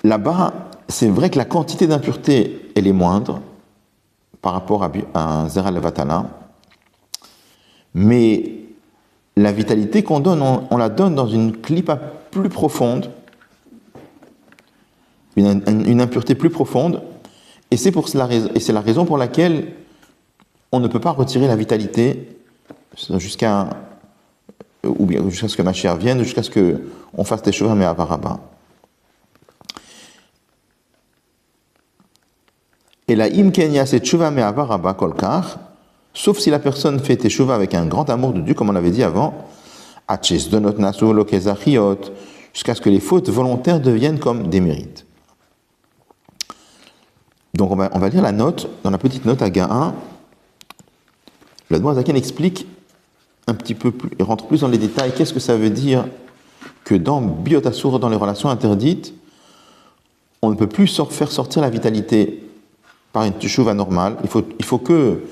là-bas, 0.02 0.52
c'est 0.88 1.08
vrai 1.08 1.30
que 1.30 1.38
la 1.38 1.44
quantité 1.44 1.86
d'impureté, 1.86 2.70
elle 2.76 2.86
est 2.86 2.92
moindre 2.92 3.40
par 4.44 4.52
rapport 4.52 4.84
à 4.84 4.90
un 5.14 5.48
Zera 5.48 5.70
Levatala, 5.70 6.26
mais 7.94 8.56
la 9.36 9.52
vitalité 9.52 10.02
qu'on 10.02 10.20
donne, 10.20 10.42
on, 10.42 10.76
la 10.76 10.90
donne 10.90 11.14
dans 11.14 11.26
une 11.26 11.56
clipa 11.56 11.96
plus 11.96 12.50
profonde, 12.50 13.10
une, 15.36 15.98
impureté 15.98 16.34
plus 16.34 16.50
profonde, 16.50 17.02
et 17.70 17.78
c'est 17.78 17.94
c'est 18.06 18.72
la 18.74 18.80
raison 18.82 19.06
pour 19.06 19.16
laquelle 19.16 19.72
on 20.72 20.78
ne 20.78 20.88
peut 20.88 21.00
pas 21.00 21.12
retirer 21.12 21.46
la 21.46 21.56
vitalité 21.56 22.36
jusqu'à 23.16 23.70
ou 24.84 25.06
bien 25.06 25.26
jusqu'à 25.30 25.48
ce 25.48 25.56
que 25.56 25.62
ma 25.62 25.72
chère 25.72 25.96
vienne, 25.96 26.22
jusqu'à 26.22 26.42
ce 26.42 26.50
qu'on 26.50 27.24
fasse 27.24 27.40
des 27.40 27.52
choses 27.52 27.72
mais 27.74 27.86
à 27.86 27.94
Baraba. 27.94 28.40
Et 33.08 33.16
la 33.16 33.26
imkenya 33.26 33.86
c'est 33.86 34.00
tshuva 34.00 34.30
me 34.30 34.42
avaraba 34.42 34.94
kolkar, 34.94 35.58
sauf 36.14 36.38
si 36.38 36.50
la 36.50 36.58
personne 36.58 36.98
fait 37.00 37.16
teshuva 37.16 37.54
avec 37.54 37.74
un 37.74 37.86
grand 37.86 38.08
amour 38.08 38.32
de 38.32 38.40
Dieu, 38.40 38.54
comme 38.54 38.70
on 38.70 38.72
l'avait 38.72 38.90
dit 38.90 39.02
avant, 39.02 39.34
jusqu'à 42.52 42.74
ce 42.74 42.80
que 42.80 42.90
les 42.90 43.00
fautes 43.00 43.28
volontaires 43.28 43.80
deviennent 43.80 44.18
comme 44.18 44.48
des 44.48 44.60
mérites. 44.60 45.04
Donc 47.54 47.70
on 47.70 47.76
va, 47.76 47.90
on 47.92 47.98
va 47.98 48.08
lire 48.08 48.22
la 48.22 48.32
note, 48.32 48.68
dans 48.82 48.90
la 48.90 48.98
petite 48.98 49.24
note 49.24 49.42
à 49.42 49.50
Ga 49.50 49.68
1. 49.70 49.94
Le 51.70 51.94
Zaken 51.94 52.16
explique 52.16 52.66
un 53.46 53.54
petit 53.54 53.74
peu 53.74 53.90
plus, 53.90 54.10
rentre 54.20 54.46
plus 54.46 54.60
dans 54.60 54.68
les 54.68 54.78
détails. 54.78 55.12
Qu'est-ce 55.14 55.32
que 55.32 55.40
ça 55.40 55.56
veut 55.56 55.70
dire 55.70 56.06
que 56.84 56.94
dans 56.94 57.20
Biotasur, 57.20 57.98
dans 57.98 58.08
les 58.08 58.16
relations 58.16 58.48
interdites, 58.48 59.14
on 60.42 60.50
ne 60.50 60.54
peut 60.54 60.66
plus 60.66 61.00
faire 61.10 61.30
sortir 61.30 61.62
la 61.62 61.70
vitalité 61.70 62.43
par 63.14 63.24
une 63.24 63.32
teshuva 63.32 63.72
normale. 63.74 64.16
Il 64.24 64.28
faut, 64.28 64.42
il 64.58 64.64
faut 64.64 64.78
que 64.78 65.22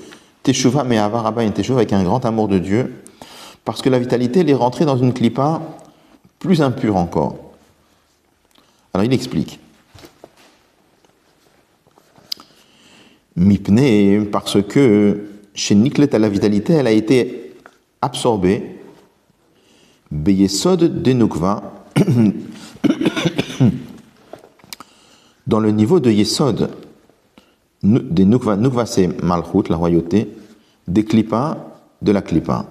teshuva, 0.45 0.85
mais 0.85 0.99
avoir 0.99 1.37
une 1.41 1.53
teshuva 1.53 1.81
avec 1.81 1.93
un 1.93 2.05
grand 2.05 2.25
amour 2.25 2.47
de 2.47 2.59
Dieu, 2.59 3.03
parce 3.65 3.83
que 3.83 3.91
la 3.91 3.99
vitalité, 3.99 4.41
elle 4.41 4.51
est 4.51 4.55
rentrée 4.55 4.85
dans 4.85 4.97
une 4.97 5.13
clipa 5.13 5.61
plus 6.39 6.63
impure 6.63 6.97
encore. 6.97 7.37
Alors 8.95 9.05
il 9.05 9.13
explique. 9.13 9.59
Mipne, 13.35 14.27
parce 14.27 14.63
que 14.63 15.25
chez 15.53 15.75
Niklet 15.75 16.11
la 16.13 16.29
vitalité, 16.29 16.75
elle 16.75 16.87
a 16.87 16.93
été 16.93 17.55
absorbée. 18.01 18.79
Beyesod 20.13 21.03
de 21.03 21.13
Nukva, 21.13 21.73
dans 25.49 25.59
le 25.59 25.71
niveau 25.71 25.99
de 25.99 26.11
Yesod, 26.11 26.71
des 27.83 28.25
Nukva, 28.25 28.57
Nukva 28.57 28.87
c'est 28.87 29.23
Malchut, 29.23 29.69
la 29.69 29.77
royauté, 29.77 30.33
des 30.87 31.05
Klippa, 31.05 31.57
de 32.01 32.13
la 32.13 32.23
Klippa. 32.23 32.67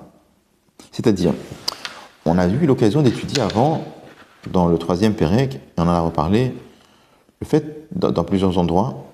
C'est-à-dire, 0.91 1.33
on 2.25 2.37
a 2.37 2.47
eu 2.47 2.65
l'occasion 2.65 3.01
d'étudier 3.01 3.41
avant, 3.41 3.83
dans 4.51 4.67
le 4.67 4.77
troisième 4.77 5.13
Pérec, 5.13 5.55
et 5.55 5.59
on 5.77 5.83
en 5.83 5.87
a 5.89 5.99
reparlé, 5.99 6.53
le 7.39 7.45
fait, 7.45 7.87
dans, 7.95 8.23
plusieurs 8.23 8.57
endroits, 8.57 9.05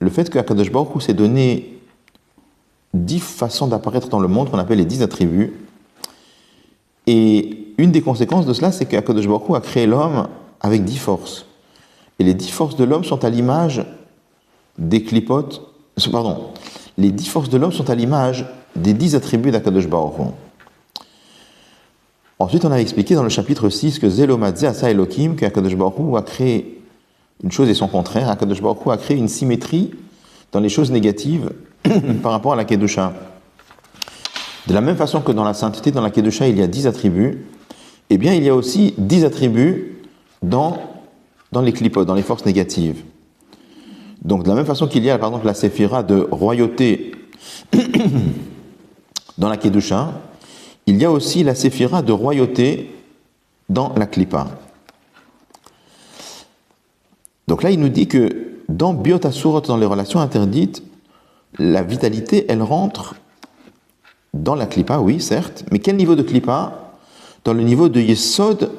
le 0.00 0.10
fait 0.10 0.30
que 0.30 0.38
Akadosh 0.38 0.70
Baruch 0.70 1.02
s'est 1.02 1.14
donné 1.14 1.80
dix 2.94 3.20
façons 3.20 3.66
d'apparaître 3.66 4.08
dans 4.08 4.20
le 4.20 4.28
monde 4.28 4.50
qu'on 4.50 4.58
appelle 4.58 4.78
les 4.78 4.84
dix 4.84 5.02
attributs. 5.02 5.52
Et 7.06 7.74
une 7.78 7.90
des 7.92 8.02
conséquences 8.02 8.46
de 8.46 8.52
cela, 8.52 8.72
c'est 8.72 8.86
qu'Akadosh 8.86 9.26
Baruch 9.26 9.50
a 9.54 9.60
créé 9.60 9.86
l'homme 9.86 10.28
avec 10.60 10.84
dix 10.84 10.98
forces. 10.98 11.46
Et 12.18 12.24
les 12.24 12.34
dix 12.34 12.50
forces 12.50 12.76
de 12.76 12.84
l'homme 12.84 13.04
sont 13.04 13.24
à 13.24 13.30
l'image 13.30 13.84
des 14.78 15.02
clipotes, 15.02 15.62
pardon, 16.10 16.52
les 16.96 17.10
dix 17.10 17.28
forces 17.28 17.48
de 17.48 17.58
l'homme 17.58 17.72
sont 17.72 17.90
à 17.90 17.94
l'image 17.94 18.46
des 18.76 18.94
dix 18.94 19.14
attributs 19.14 19.50
d'Akadosh 19.50 19.88
Baruch 19.88 20.14
Ensuite, 22.40 22.64
on 22.64 22.70
a 22.70 22.76
expliqué 22.76 23.16
dans 23.16 23.24
le 23.24 23.28
chapitre 23.28 23.68
6 23.68 23.98
que 23.98 24.08
Zelomadze 24.08 24.64
Asa 24.64 24.90
Elohim, 24.90 25.34
qu'Akadosh 25.34 25.74
Baruch 25.74 26.16
a 26.16 26.22
créé 26.22 26.80
une 27.42 27.50
chose 27.50 27.68
et 27.68 27.74
son 27.74 27.88
contraire. 27.88 28.30
Akadosh 28.30 28.62
Baruch 28.62 28.86
a 28.86 28.96
créé 28.96 29.16
une 29.16 29.26
symétrie 29.26 29.90
dans 30.52 30.60
les 30.60 30.68
choses 30.68 30.92
négatives 30.92 31.50
par 32.22 32.30
rapport 32.30 32.52
à 32.52 32.56
la 32.56 32.64
Kedusha. 32.64 33.12
De 34.68 34.74
la 34.74 34.80
même 34.80 34.96
façon 34.96 35.20
que 35.20 35.32
dans 35.32 35.44
la 35.44 35.54
sainteté, 35.54 35.90
dans 35.90 36.02
la 36.02 36.10
Kedusha, 36.10 36.46
il 36.46 36.58
y 36.58 36.62
a 36.62 36.68
dix 36.68 36.86
attributs, 36.86 37.44
eh 38.10 38.18
bien, 38.18 38.34
il 38.34 38.44
y 38.44 38.48
a 38.48 38.54
aussi 38.54 38.94
dix 38.98 39.24
attributs 39.24 39.98
dans, 40.42 40.78
dans 41.50 41.60
les 41.60 41.72
clipotes, 41.72 42.06
dans 42.06 42.14
les 42.14 42.22
forces 42.22 42.46
négatives. 42.46 43.02
Donc 44.22 44.44
de 44.44 44.48
la 44.48 44.54
même 44.54 44.66
façon 44.66 44.88
qu'il 44.88 45.04
y 45.04 45.10
a 45.10 45.18
par 45.18 45.28
exemple 45.28 45.46
la 45.46 45.54
séphira 45.54 46.02
de 46.02 46.26
royauté 46.30 47.12
dans 49.38 49.48
la 49.48 49.56
Kedusha, 49.56 50.12
il 50.86 50.96
y 50.96 51.04
a 51.04 51.10
aussi 51.10 51.44
la 51.44 51.54
séphira 51.54 52.02
de 52.02 52.12
royauté 52.12 52.94
dans 53.68 53.92
la 53.96 54.06
Klippa. 54.06 54.48
Donc 57.48 57.62
là, 57.62 57.70
il 57.70 57.80
nous 57.80 57.88
dit 57.88 58.06
que 58.06 58.48
dans 58.68 58.92
Biotasurot, 58.92 59.62
dans 59.62 59.78
les 59.78 59.86
relations 59.86 60.20
interdites, 60.20 60.82
la 61.58 61.82
vitalité, 61.82 62.44
elle 62.48 62.62
rentre 62.62 63.14
dans 64.34 64.54
la 64.54 64.66
klipa, 64.66 64.98
oui, 64.98 65.18
certes, 65.18 65.64
mais 65.72 65.78
quel 65.78 65.96
niveau 65.96 66.14
de 66.14 66.22
klipa 66.22 66.92
Dans 67.44 67.54
le 67.54 67.62
niveau 67.62 67.88
de 67.88 68.00
Yesod 68.00 68.70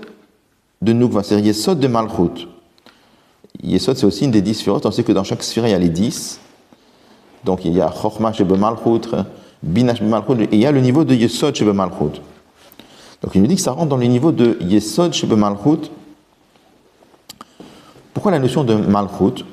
de 0.84 0.94
Nukva, 0.94 1.24
c'est-à-dire 1.24 1.48
Yesod 1.48 1.80
de 1.80 1.88
Malchut. 1.88 2.48
Yesod, 3.64 3.98
c'est 3.98 4.06
aussi 4.06 4.26
une 4.26 4.32
des 4.32 4.42
dix 4.42 4.56
sphérotes. 4.56 4.86
On 4.86 4.92
sait 4.92 5.04
que 5.04 5.12
dans 5.12 5.24
chaque 5.24 5.44
sphère, 5.44 5.68
il 5.68 5.72
y 5.72 5.74
a 5.74 5.80
les 5.80 5.90
dix. 5.90 6.40
Donc 7.44 7.66
il 7.66 7.74
y 7.74 7.82
a 7.82 7.92
Chochma 7.92 8.34
Shebe 8.34 8.58
Malchut, 8.58 9.10
Bina 9.64 9.94
Malchut, 10.02 10.44
et 10.44 10.50
il 10.52 10.60
y 10.60 10.66
a 10.66 10.72
le 10.72 10.82
niveau 10.82 11.04
de 11.04 11.16
Yesod 11.16 11.56
Shebe 11.56 11.74
Malchut. 11.74 12.22
Donc 13.22 13.36
il 13.36 13.42
nous 13.42 13.48
dit 13.48 13.56
que 13.56 13.62
ça 13.62 13.72
rentre 13.72 13.90
dans 13.90 13.98
le 13.98 14.06
niveau 14.06 14.32
de 14.32 14.58
Yesod 14.62 15.14
Shebe 15.14 15.34
Malchut. 15.34 15.90
Pourquoi 18.14 18.32
la 18.32 18.40
notion 18.40 18.64
de 18.64 18.76
Malchut? 18.76 19.46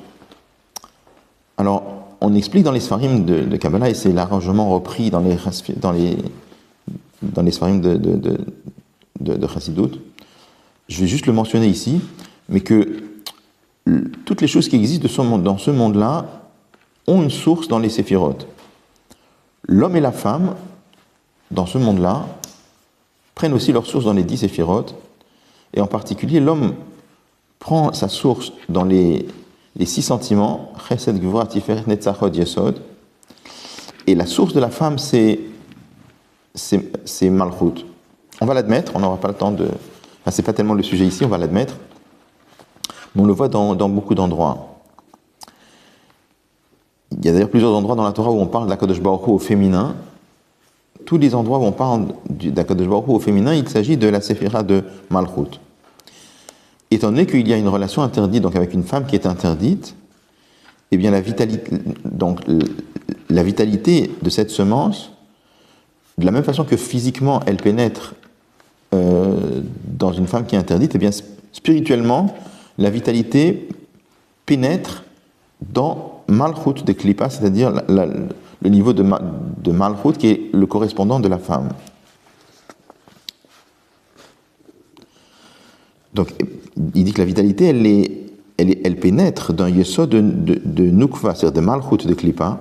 Alors, 1.57 1.83
on 2.21 2.33
explique 2.35 2.63
dans 2.63 2.71
les 2.71 2.79
Sfarim 2.79 3.25
de, 3.25 3.55
Kabbalah, 3.57 3.89
et 3.89 3.93
c'est 3.93 4.11
largement 4.11 4.69
repris 4.69 5.09
dans 5.09 5.19
les, 5.19 5.37
dans 5.77 5.91
les, 5.91 6.17
dans 7.21 7.41
les 7.41 7.51
Sfarim 7.51 7.81
de, 7.81 7.95
de, 7.95 8.37
de, 9.19 9.35
de 9.35 9.47
Chassidut. 9.47 9.99
Je 10.87 11.01
vais 11.01 11.07
juste 11.07 11.25
le 11.25 11.33
mentionner 11.33 11.67
ici, 11.67 11.99
mais 12.49 12.61
que 12.61 13.03
toutes 14.25 14.41
les 14.41 14.47
choses 14.47 14.67
qui 14.67 14.75
existent 14.75 15.07
dans 15.37 15.57
ce 15.57 15.71
monde-là 15.71 16.25
ont 17.07 17.21
une 17.21 17.29
source 17.29 17.67
dans 17.67 17.79
les 17.79 17.89
séphirotes. 17.89 18.47
L'homme 19.67 19.95
et 19.95 20.01
la 20.01 20.11
femme, 20.11 20.55
dans 21.51 21.65
ce 21.65 21.77
monde-là, 21.77 22.25
prennent 23.35 23.53
aussi 23.53 23.71
leur 23.71 23.85
source 23.85 24.05
dans 24.05 24.13
les 24.13 24.23
dix 24.23 24.37
séphirotes, 24.37 24.95
et 25.73 25.81
en 25.81 25.87
particulier 25.87 26.39
l'homme 26.39 26.75
prend 27.59 27.93
sa 27.93 28.07
source 28.07 28.51
dans 28.69 28.83
les, 28.83 29.27
six 29.85 30.01
sentiments, 30.01 30.73
et 34.07 34.15
la 34.15 34.25
source 34.25 34.53
de 34.53 34.59
la 34.59 34.69
femme, 34.69 34.97
c'est 34.97 35.39
c'est 36.57 37.29
Malchut. 37.29 37.85
On 38.41 38.45
va 38.45 38.53
l'admettre, 38.53 38.93
on 38.95 38.99
n'aura 38.99 39.17
pas 39.17 39.27
le 39.27 39.33
temps 39.33 39.51
de... 39.51 39.65
Enfin, 39.65 40.31
c'est 40.31 40.43
pas 40.43 40.53
tellement 40.53 40.73
le 40.73 40.83
sujet 40.83 41.05
ici, 41.05 41.23
on 41.23 41.27
va 41.27 41.37
l'admettre. 41.37 41.75
On 43.17 43.25
le 43.25 43.33
voit 43.33 43.49
dans, 43.49 43.89
beaucoup 43.89 44.13
d'endroits. 44.13 44.77
Il 47.11 47.25
y 47.25 47.29
a 47.29 47.31
d'ailleurs 47.31 47.49
plusieurs 47.49 47.73
endroits 47.73 47.95
dans 47.95 48.03
la 48.03 48.11
Torah 48.11 48.31
où 48.31 48.39
on 48.39 48.45
parle 48.45 48.69
d'Akadosh 48.69 49.01
Baruch 49.01 49.27
au 49.27 49.39
féminin. 49.39 49.95
Tous 51.05 51.17
les 51.17 51.33
endroits 51.33 51.57
où 51.57 51.63
on 51.63 51.71
parle 51.71 52.07
d'Akadosh 52.29 52.87
Baruch 52.87 53.07
au 53.07 53.19
féminin, 53.19 53.55
il 53.55 53.67
s'agit 53.67 53.97
de 53.97 54.07
la 54.07 54.21
séphira 54.21 54.61
de 54.61 54.83
Malchut. 55.09 55.59
Étant 56.91 57.09
donné 57.09 57.25
qu'il 57.25 57.47
y 57.47 57.53
a 57.53 57.57
une 57.57 57.67
relation 57.67 58.03
interdite, 58.03 58.43
donc 58.43 58.55
avec 58.55 58.73
une 58.73 58.83
femme 58.83 59.05
qui 59.05 59.15
est 59.15 59.25
interdite, 59.25 59.95
eh 60.91 60.97
bien 60.97 61.11
la 61.11 61.19
vitalité, 61.19 61.75
donc, 62.05 62.41
la 63.29 63.43
vitalité 63.43 64.11
de 64.21 64.29
cette 64.29 64.51
semence, 64.51 65.11
de 66.17 66.25
la 66.25 66.31
même 66.31 66.43
façon 66.43 66.63
que 66.63 66.77
physiquement 66.77 67.41
elle 67.45 67.57
pénètre 67.57 68.13
euh, 68.93 69.61
dans 69.85 70.13
une 70.13 70.27
femme 70.27 70.45
qui 70.45 70.55
est 70.55 70.59
interdite, 70.59 70.93
eh 70.95 70.97
bien 70.97 71.09
spirituellement, 71.51 72.33
la 72.77 72.89
vitalité 72.89 73.67
pénètre 74.45 75.03
dans 75.61 76.23
Malchut 76.27 76.83
de 76.85 76.93
Klippa, 76.93 77.29
c'est-à-dire 77.29 77.73
le 77.89 78.69
niveau 78.69 78.93
de, 78.93 79.03
de 79.03 79.71
Malchut 79.71 80.17
qui 80.17 80.27
est 80.27 80.49
le 80.53 80.65
correspondant 80.65 81.19
de 81.19 81.27
la 81.27 81.37
femme. 81.37 81.69
Donc, 86.13 86.33
il 86.95 87.03
dit 87.03 87.13
que 87.13 87.19
la 87.19 87.25
vitalité, 87.25 87.67
elle, 88.57 88.95
pénètre 88.97 89.53
dans 89.53 89.67
Yesod 89.67 90.09
de, 90.09 90.21
de, 90.63 90.83
Nukva, 90.83 91.35
c'est-à-dire 91.35 91.61
de 91.61 91.65
Malchut 91.65 92.07
de 92.07 92.13
Klippa. 92.13 92.59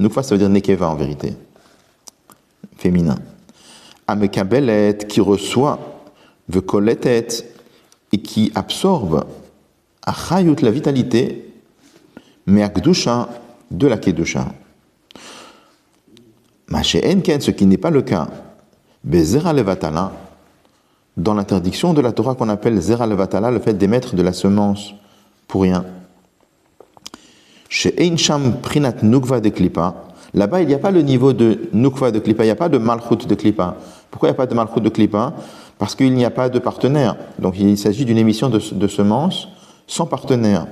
Nukva, 0.00 0.22
ça 0.22 0.34
veut 0.34 0.38
dire 0.38 0.48
Nekeva 0.48 0.88
en 0.88 0.94
vérité, 0.94 1.34
féminin. 2.76 3.16
Amekabelet, 4.06 4.98
qui 5.08 5.20
reçoit, 5.20 5.78
Vekoletet, 6.48 7.28
et 8.12 8.18
qui 8.18 8.52
absorbe 8.54 9.24
Achayut, 10.04 10.56
la 10.62 10.70
vitalité, 10.70 11.52
mais 12.46 12.62
Akdusha, 12.62 13.28
de 13.70 13.86
la 13.86 13.96
Kedusha. 13.96 14.46
Enken, 16.72 17.40
ce 17.40 17.50
qui 17.50 17.66
n'est 17.66 17.78
pas 17.78 17.90
le 17.90 18.02
cas, 18.02 18.28
Bezera 19.02 19.52
Levatala, 19.52 20.12
dans 21.16 21.34
l'interdiction 21.34 21.94
de 21.94 22.00
la 22.00 22.12
Torah 22.12 22.34
qu'on 22.34 22.48
appelle 22.48 22.80
Zera 22.80 23.06
Levatala, 23.06 23.50
le 23.50 23.60
fait 23.60 23.74
d'émettre 23.74 24.14
de 24.14 24.22
la 24.22 24.32
semence 24.32 24.94
pour 25.46 25.62
rien. 25.62 25.84
Chez 27.68 27.94
Einsham 28.04 28.60
Prinat 28.60 29.02
Nukva 29.02 29.40
de 29.40 29.48
Klipa, 29.50 30.06
là-bas 30.32 30.62
il 30.62 30.68
n'y 30.68 30.74
a 30.74 30.78
pas 30.78 30.90
le 30.90 31.02
niveau 31.02 31.32
de 31.32 31.68
Nukva 31.72 32.10
de 32.10 32.18
Klipa, 32.18 32.44
il 32.44 32.46
n'y 32.46 32.52
a 32.52 32.56
pas 32.56 32.68
de 32.68 32.78
Malchut 32.78 33.26
de 33.26 33.34
Klipa. 33.34 33.76
Pourquoi 34.10 34.28
il 34.28 34.32
n'y 34.32 34.36
a 34.36 34.38
pas 34.38 34.46
de 34.46 34.54
Malchut 34.54 34.80
de 34.80 34.88
Klipa? 34.88 35.34
Parce 35.78 35.94
qu'il 35.94 36.14
n'y 36.14 36.24
a 36.24 36.30
pas 36.30 36.48
de 36.48 36.58
partenaire. 36.58 37.16
Donc 37.38 37.58
il 37.58 37.76
s'agit 37.78 38.04
d'une 38.04 38.18
émission 38.18 38.48
de, 38.48 38.60
de 38.72 38.86
semences 38.86 39.48
sans 39.86 40.06
partenaire. 40.06 40.66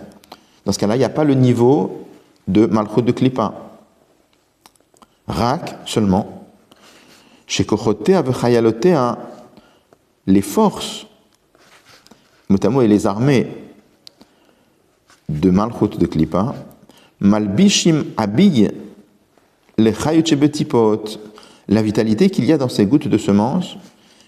Dans 0.65 0.73
ce 0.73 0.79
cas-là, 0.79 0.97
il 0.97 1.01
n'y 1.01 1.05
a 1.05 1.11
pas 1.11 1.25
le 1.25 1.35
niveau 1.35 2.07
de 2.49 2.67
Malchut 2.67 3.03
de 3.03 3.13
Klippa. 3.13 3.55
Rak 5.27 5.77
seulement. 5.87 6.47
Chez 7.47 7.65
Kochotea 7.65 8.23
Vechayalotea, 8.23 9.19
les 10.27 10.43
forces, 10.43 11.07
notamment 12.49 12.81
et 12.83 12.89
les 12.89 13.07
armées 13.07 13.47
de 15.29 15.51
Malchut 15.51 15.99
de 15.99 16.07
Klippa, 16.07 16.55
Malbishim 17.21 18.05
habille 18.17 18.71
les 19.79 19.93
Chayutchebetipot, 19.93 21.05
la 21.69 21.83
vitalité 21.83 22.31
qu'il 22.31 22.45
y 22.45 22.53
a 22.53 22.59
dans 22.59 22.69
ces 22.69 22.87
gouttes 22.87 23.09
de 23.09 23.19
semences, 23.19 23.77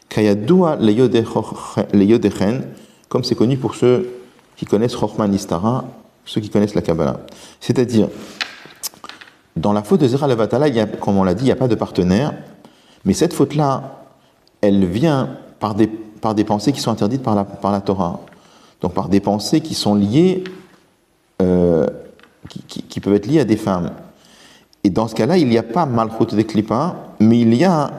Kayadua 0.09 0.77
le 0.77 0.93
Yodechen, 2.05 2.65
comme 3.09 3.25
c'est 3.25 3.35
connu 3.35 3.57
pour 3.57 3.75
ceux 3.75 4.24
connaissent 4.67 4.97
Chochman 4.97 5.33
Istara, 5.33 5.85
ceux 6.25 6.41
qui 6.41 6.51
connaissent 6.51 6.75
la 6.75 6.83
Kabbalah. 6.83 7.21
C'est-à-dire, 7.61 8.09
dans 9.57 9.73
la 9.73 9.83
faute 9.83 10.01
de 10.01 10.09
Zera 10.09 10.27
Levatala, 10.27 10.69
il 10.69 10.75
y 10.75 10.81
a, 10.81 10.87
comme 10.87 11.17
on 11.17 11.25
l'a 11.25 11.35
dit, 11.35 11.43
il 11.43 11.47
n'y 11.47 11.53
a 11.53 11.57
pas 11.57 11.69
de 11.69 11.75
partenaire, 11.75 12.35
mais 13.05 13.13
cette 13.13 13.33
faute-là, 13.33 14.03
elle 14.61 14.85
vient 14.87 15.37
par 15.61 15.75
des, 15.75 15.87
par 15.87 16.35
des 16.35 16.45
pensées 16.45 16.73
qui 16.73 16.81
sont 16.81 16.91
interdites 16.91 17.23
par 17.23 17.35
la, 17.35 17.45
par 17.45 17.71
la 17.71 17.81
Torah. 17.81 18.21
Donc 18.81 18.95
par 18.95 19.09
des 19.09 19.21
pensées 19.21 19.61
qui 19.61 19.75
sont 19.75 19.95
liées, 19.95 20.45
euh, 21.41 21.87
qui, 22.49 22.83
qui, 22.83 23.01
peuvent 23.01 23.15
être 23.15 23.27
liées 23.27 23.41
à 23.41 23.45
des 23.45 23.57
femmes. 23.57 23.91
Et 24.83 24.91
dans 24.91 25.09
ce 25.09 25.15
cas-là, 25.15 25.39
il 25.39 25.49
n'y 25.49 25.59
a 25.59 25.63
pas 25.63 25.87
Malchut 25.87 26.35
de 26.35 26.43
Klippa, 26.43 26.97
mais 27.21 27.41
il 27.41 27.55
y 27.55 27.65
a 27.65 27.91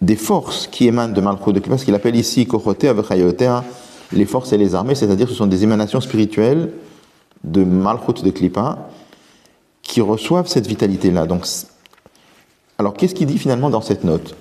des 0.00 0.16
forces 0.16 0.66
qui 0.66 0.86
émanent 0.86 1.12
de 1.12 1.20
Malchut 1.20 1.52
de 1.52 1.60
Klippa, 1.60 1.78
ce 1.78 1.84
qu'il 1.84 1.94
appelle 1.94 2.16
ici 2.16 2.46
Kochotea 2.46 2.92
Vechayotea, 2.92 3.64
les 4.12 4.24
forces 4.26 4.52
et 4.52 4.58
les 4.58 4.74
armées, 4.74 4.94
c'est-à-dire 4.94 5.28
ce 5.28 5.34
sont 5.34 5.46
des 5.46 5.64
émanations 5.64 6.00
spirituelles 6.00 6.72
de 7.42 7.64
Malchut 7.64 8.22
de 8.22 8.30
Klippa 8.30 8.88
qui 9.82 10.00
reçoivent 10.00 10.48
cette 10.48 10.66
vitalité-là. 10.66 11.26
Donc, 11.26 11.46
alors, 12.78 12.94
qu'est-ce 12.94 13.14
qu'il 13.14 13.26
dit 13.26 13.38
finalement 13.38 13.70
dans 13.70 13.80
cette 13.80 14.04
note? 14.04 14.34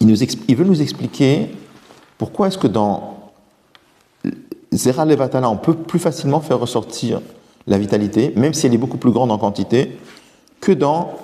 Il, 0.00 0.56
veut 0.56 0.64
nous 0.64 0.82
expliquer 0.82 1.50
pourquoi 2.18 2.48
est-ce 2.48 2.58
que 2.58 2.66
dans 2.66 3.32
Zera 4.72 5.04
Levatala, 5.04 5.48
on 5.48 5.56
peut 5.56 5.74
plus 5.74 5.98
facilement 5.98 6.40
faire 6.40 6.58
ressortir 6.58 7.20
la 7.66 7.78
vitalité, 7.78 8.32
même 8.36 8.54
si 8.54 8.66
elle 8.66 8.74
est 8.74 8.78
beaucoup 8.78 8.98
plus 8.98 9.10
grande 9.10 9.30
en 9.30 9.38
quantité, 9.38 9.98
que 10.60 10.72
dans 10.72 11.14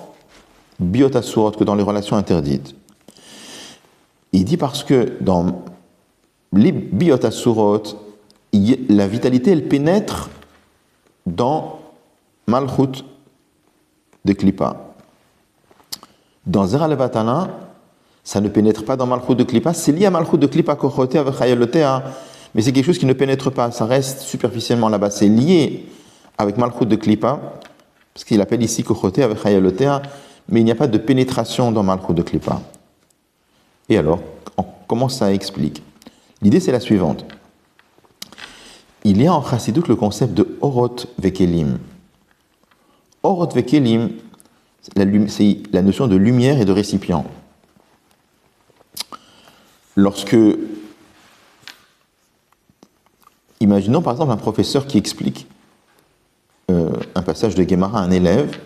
Biotasurot, 0.79 1.51
que 1.51 1.63
dans 1.63 1.75
les 1.75 1.83
relations 1.83 2.15
interdites. 2.15 2.75
Il 4.31 4.45
dit 4.45 4.57
parce 4.57 4.83
que 4.83 5.17
dans 5.21 5.63
les 6.53 6.71
la 8.89 9.07
vitalité, 9.07 9.51
elle 9.51 9.67
pénètre 9.67 10.29
dans 11.25 11.79
Malchut 12.47 13.03
de 14.25 14.33
Klippa. 14.33 14.93
Dans 16.45 16.65
Zera 16.65 16.87
Levatana, 16.87 17.49
ça 18.23 18.39
ne 18.41 18.49
pénètre 18.49 18.85
pas 18.85 18.95
dans 18.95 19.05
Malchut 19.05 19.35
de 19.35 19.43
Klippa, 19.43 19.73
c'est 19.73 19.91
lié 19.91 20.05
à 20.05 20.11
Malchut 20.11 20.37
de 20.37 20.47
Klippa 20.47 20.75
Kochotea 20.75 21.21
avec 21.21 21.35
mais 22.55 22.61
c'est 22.61 22.71
quelque 22.71 22.85
chose 22.85 22.99
qui 22.99 23.07
ne 23.07 23.13
pénètre 23.13 23.51
pas, 23.51 23.71
ça 23.71 23.85
reste 23.85 24.19
superficiellement 24.19 24.89
là-bas. 24.89 25.09
C'est 25.09 25.27
lié 25.27 25.87
avec 26.37 26.57
Malchut 26.57 26.85
de 26.85 26.95
Klippa, 26.95 27.39
parce 28.13 28.25
qu'il 28.25 28.39
appelle 28.41 28.61
ici 28.61 28.83
Kochotea 28.83 29.25
avec 29.25 29.39
mais 30.49 30.59
il 30.59 30.63
n'y 30.65 30.71
a 30.71 30.75
pas 30.75 30.87
de 30.87 30.97
pénétration 30.97 31.71
dans 31.71 31.83
Malchut 31.83 32.13
de 32.13 32.21
Klippa. 32.21 32.61
Et 33.89 33.97
alors, 33.97 34.19
comment 34.87 35.09
ça 35.09 35.33
explique 35.33 35.81
L'idée, 36.43 36.59
c'est 36.59 36.73
la 36.73 36.81
suivante. 36.81 37.25
Il 39.05 39.21
y 39.21 39.27
a 39.27 39.33
en 39.33 39.41
Chassidut 39.41 39.83
le 39.87 39.95
concept 39.95 40.33
de 40.33 40.57
Orot 40.61 40.95
Vekelim. 41.17 41.79
Orot 43.23 43.47
Vekelim, 43.47 44.11
c'est 44.81 45.73
la 45.73 45.81
notion 45.81 46.07
de 46.07 46.17
lumière 46.17 46.59
et 46.59 46.65
de 46.65 46.71
récipient. 46.73 47.25
Lorsque, 49.95 50.35
imaginons 53.61 54.01
par 54.01 54.13
exemple 54.13 54.31
un 54.31 54.37
professeur 54.37 54.85
qui 54.87 54.97
explique 54.97 55.47
euh, 56.71 56.91
un 57.15 57.21
passage 57.21 57.55
de 57.55 57.67
Gemara 57.67 57.99
à 57.99 58.03
un 58.03 58.11
élève 58.11 58.59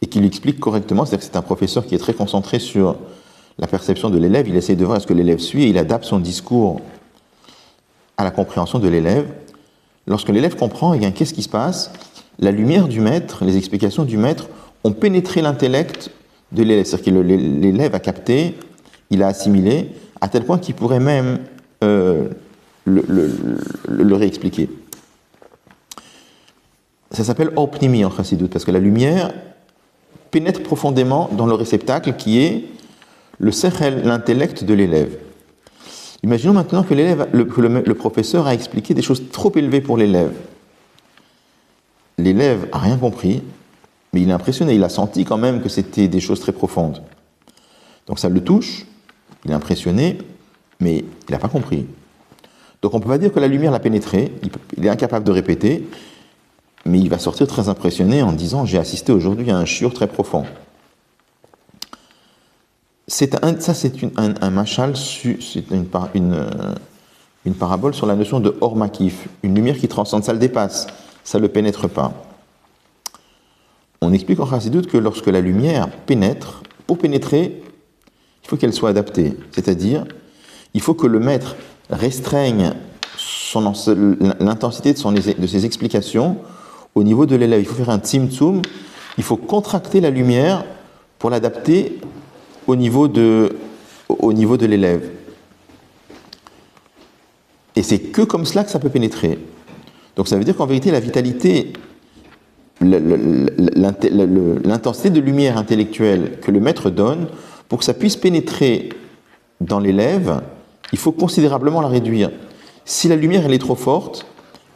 et 0.00 0.06
qu'il 0.06 0.24
explique 0.24 0.60
correctement, 0.60 1.04
c'est-à-dire 1.04 1.26
que 1.26 1.32
c'est 1.32 1.38
un 1.38 1.42
professeur 1.42 1.86
qui 1.86 1.94
est 1.94 1.98
très 1.98 2.14
concentré 2.14 2.58
sur 2.58 2.96
la 3.60 3.66
perception 3.66 4.08
de 4.08 4.18
l'élève, 4.18 4.48
il 4.48 4.56
essaie 4.56 4.74
de 4.74 4.84
voir 4.84 5.00
ce 5.00 5.06
que 5.06 5.12
l'élève 5.12 5.38
suit 5.38 5.64
et 5.64 5.68
il 5.68 5.78
adapte 5.78 6.04
son 6.04 6.18
discours 6.18 6.80
à 8.16 8.24
la 8.24 8.30
compréhension 8.30 8.78
de 8.78 8.88
l'élève. 8.88 9.26
Lorsque 10.06 10.30
l'élève 10.30 10.56
comprend, 10.56 10.94
eh 10.94 11.12
qu'est-ce 11.12 11.34
qui 11.34 11.42
se 11.42 11.48
passe? 11.48 11.92
La 12.38 12.52
lumière 12.52 12.88
du 12.88 13.00
maître, 13.00 13.44
les 13.44 13.58
explications 13.58 14.04
du 14.04 14.16
maître 14.16 14.48
ont 14.82 14.92
pénétré 14.92 15.42
l'intellect 15.42 16.10
de 16.52 16.62
l'élève. 16.62 16.86
C'est-à-dire 16.86 17.12
que 17.12 17.20
l'élève 17.20 17.94
a 17.94 18.00
capté, 18.00 18.56
il 19.10 19.22
a 19.22 19.26
assimilé, 19.26 19.90
à 20.22 20.28
tel 20.28 20.44
point 20.44 20.58
qu'il 20.58 20.74
pourrait 20.74 20.98
même 20.98 21.40
euh, 21.84 22.28
le, 22.86 23.04
le, 23.86 24.14
réexpliquer. 24.16 24.70
Ça 27.10 27.24
s'appelle 27.24 27.50
opnimi 27.56 28.06
en 28.06 28.10
chassidoute, 28.10 28.50
parce 28.50 28.64
que 28.64 28.70
la 28.70 28.78
lumière 28.78 29.34
pénètre 30.30 30.62
profondément 30.62 31.28
dans 31.32 31.46
le 31.46 31.54
réceptacle 31.54 32.14
qui 32.14 32.38
est 32.38 32.64
le 33.40 33.50
sechel, 33.50 34.02
l'intellect 34.04 34.64
de 34.64 34.74
l'élève. 34.74 35.16
Imaginons 36.22 36.52
maintenant 36.52 36.82
que, 36.82 36.92
l'élève, 36.92 37.28
le, 37.32 37.94
professeur 37.94 38.46
a 38.46 38.52
expliqué 38.52 38.92
des 38.92 39.00
choses 39.00 39.30
trop 39.32 39.50
élevées 39.56 39.80
pour 39.80 39.96
l'élève. 39.96 40.34
L'élève 42.18 42.68
a 42.72 42.78
rien 42.78 42.98
compris, 42.98 43.42
mais 44.12 44.20
il 44.20 44.28
est 44.28 44.32
impressionné, 44.32 44.74
il 44.74 44.84
a 44.84 44.90
senti 44.90 45.24
quand 45.24 45.38
même 45.38 45.62
que 45.62 45.70
c'était 45.70 46.08
des 46.08 46.20
choses 46.20 46.40
très 46.40 46.52
profondes. 46.52 47.02
Donc 48.06 48.18
ça 48.18 48.28
le 48.28 48.44
touche, 48.44 48.84
il 49.46 49.50
est 49.50 49.54
impressionné, 49.54 50.18
mais 50.78 50.98
il 50.98 51.32
n'a 51.32 51.38
pas 51.38 51.48
compris. 51.48 51.86
Donc 52.82 52.92
on 52.92 52.98
ne 52.98 53.02
peut 53.02 53.08
pas 53.08 53.18
dire 53.18 53.32
que 53.32 53.40
la 53.40 53.48
lumière 53.48 53.72
l'a 53.72 53.80
pénétré, 53.80 54.32
il 54.76 54.84
est 54.84 54.90
incapable 54.90 55.24
de 55.24 55.32
répéter, 55.32 55.88
mais 56.84 56.98
il 56.98 57.08
va 57.08 57.18
sortir 57.18 57.46
très 57.46 57.70
impressionné 57.70 58.22
en 58.22 58.32
disant 58.32 58.66
J'ai 58.66 58.78
assisté 58.78 59.12
aujourd'hui 59.12 59.50
à 59.50 59.56
un 59.56 59.64
chiur 59.64 59.94
très 59.94 60.06
profond. 60.06 60.44
Ça, 63.10 63.74
c'est 63.74 64.04
un, 64.16 64.34
un, 64.40 64.50
machal, 64.50 64.96
c'est 64.96 65.64
euh, 65.72 66.74
une, 67.44 67.54
parabole 67.54 67.92
sur 67.92 68.06
la 68.06 68.14
notion 68.14 68.38
de 68.38 68.54
makif, 68.76 69.26
une 69.42 69.56
lumière 69.56 69.76
qui 69.76 69.88
transcende, 69.88 70.22
ça 70.22 70.32
le 70.32 70.38
dépasse, 70.38 70.86
ça 71.24 71.38
ne 71.38 71.42
le 71.42 71.48
pénètre 71.48 71.88
pas. 71.88 72.12
On 74.00 74.12
explique 74.12 74.38
en 74.38 74.46
Chassidut 74.46 74.82
que 74.82 74.96
lorsque 74.96 75.26
la 75.26 75.40
lumière 75.40 75.88
pénètre, 76.06 76.62
pour 76.86 76.98
pénétrer, 76.98 77.60
il 78.44 78.48
faut 78.48 78.56
qu'elle 78.56 78.72
soit 78.72 78.90
adaptée. 78.90 79.36
C'est-à-dire, 79.50 80.04
il 80.72 80.80
faut 80.80 80.94
que 80.94 81.08
le 81.08 81.18
maître 81.18 81.56
restreigne 81.90 82.74
l'intensité 84.38 84.92
de, 84.92 85.46
ses 85.48 85.66
explications 85.66 86.36
au 86.94 87.02
niveau 87.02 87.26
de 87.26 87.34
l'élève. 87.34 87.60
Il 87.60 87.66
faut 87.66 87.74
faire 87.74 87.90
un 87.90 87.98
tzimtzum, 87.98 88.62
il 89.18 89.24
faut 89.24 89.36
contracter 89.36 90.00
la 90.00 90.10
lumière 90.10 90.64
pour 91.18 91.30
l'adapter 91.30 91.98
au 92.70 92.76
niveau 92.76 93.08
de, 93.08 93.56
au 94.08 94.32
niveau 94.32 94.56
de 94.56 94.66
l'élève. 94.66 95.10
Et 97.74 97.82
c'est 97.82 97.98
que 97.98 98.22
comme 98.22 98.44
cela 98.44 98.62
que 98.62 98.70
ça 98.70 98.78
peut 98.78 98.90
pénétrer. 98.90 99.40
Donc 100.14 100.28
ça 100.28 100.38
veut 100.38 100.44
dire 100.44 100.56
qu'en 100.56 100.66
vérité, 100.66 100.92
la 100.92 101.00
vitalité, 101.00 101.72
l'intensité 102.80 105.10
de 105.10 105.20
lumière 105.20 105.58
intellectuelle 105.58 106.38
que 106.40 106.52
le 106.52 106.60
maître 106.60 106.90
donne, 106.90 107.26
pour 107.68 107.80
que 107.80 107.84
ça 107.84 107.94
puisse 107.94 108.16
pénétrer 108.16 108.90
dans 109.60 109.80
l'élève, 109.80 110.40
il 110.92 110.98
faut 110.98 111.12
considérablement 111.12 111.80
la 111.80 111.88
réduire. 111.88 112.30
Si 112.84 113.08
la 113.08 113.16
lumière 113.16 113.46
elle 113.46 113.52
est 113.52 113.58
trop 113.58 113.74
forte, 113.74 114.26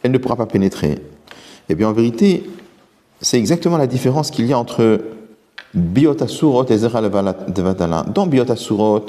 elle 0.03 0.11
ne 0.11 0.17
pourra 0.17 0.35
pas 0.35 0.47
pénétrer. 0.47 0.99
Eh 1.69 1.75
bien, 1.75 1.87
en 1.87 1.93
vérité, 1.93 2.43
c'est 3.21 3.37
exactement 3.37 3.77
la 3.77 3.87
différence 3.87 4.31
qu'il 4.31 4.47
y 4.47 4.53
a 4.53 4.59
entre 4.59 4.99
Biotasurot 5.75 6.65
et 6.69 6.77
Zera 6.77 7.01
Dans 7.01 8.27
Biotasurot, 8.27 9.05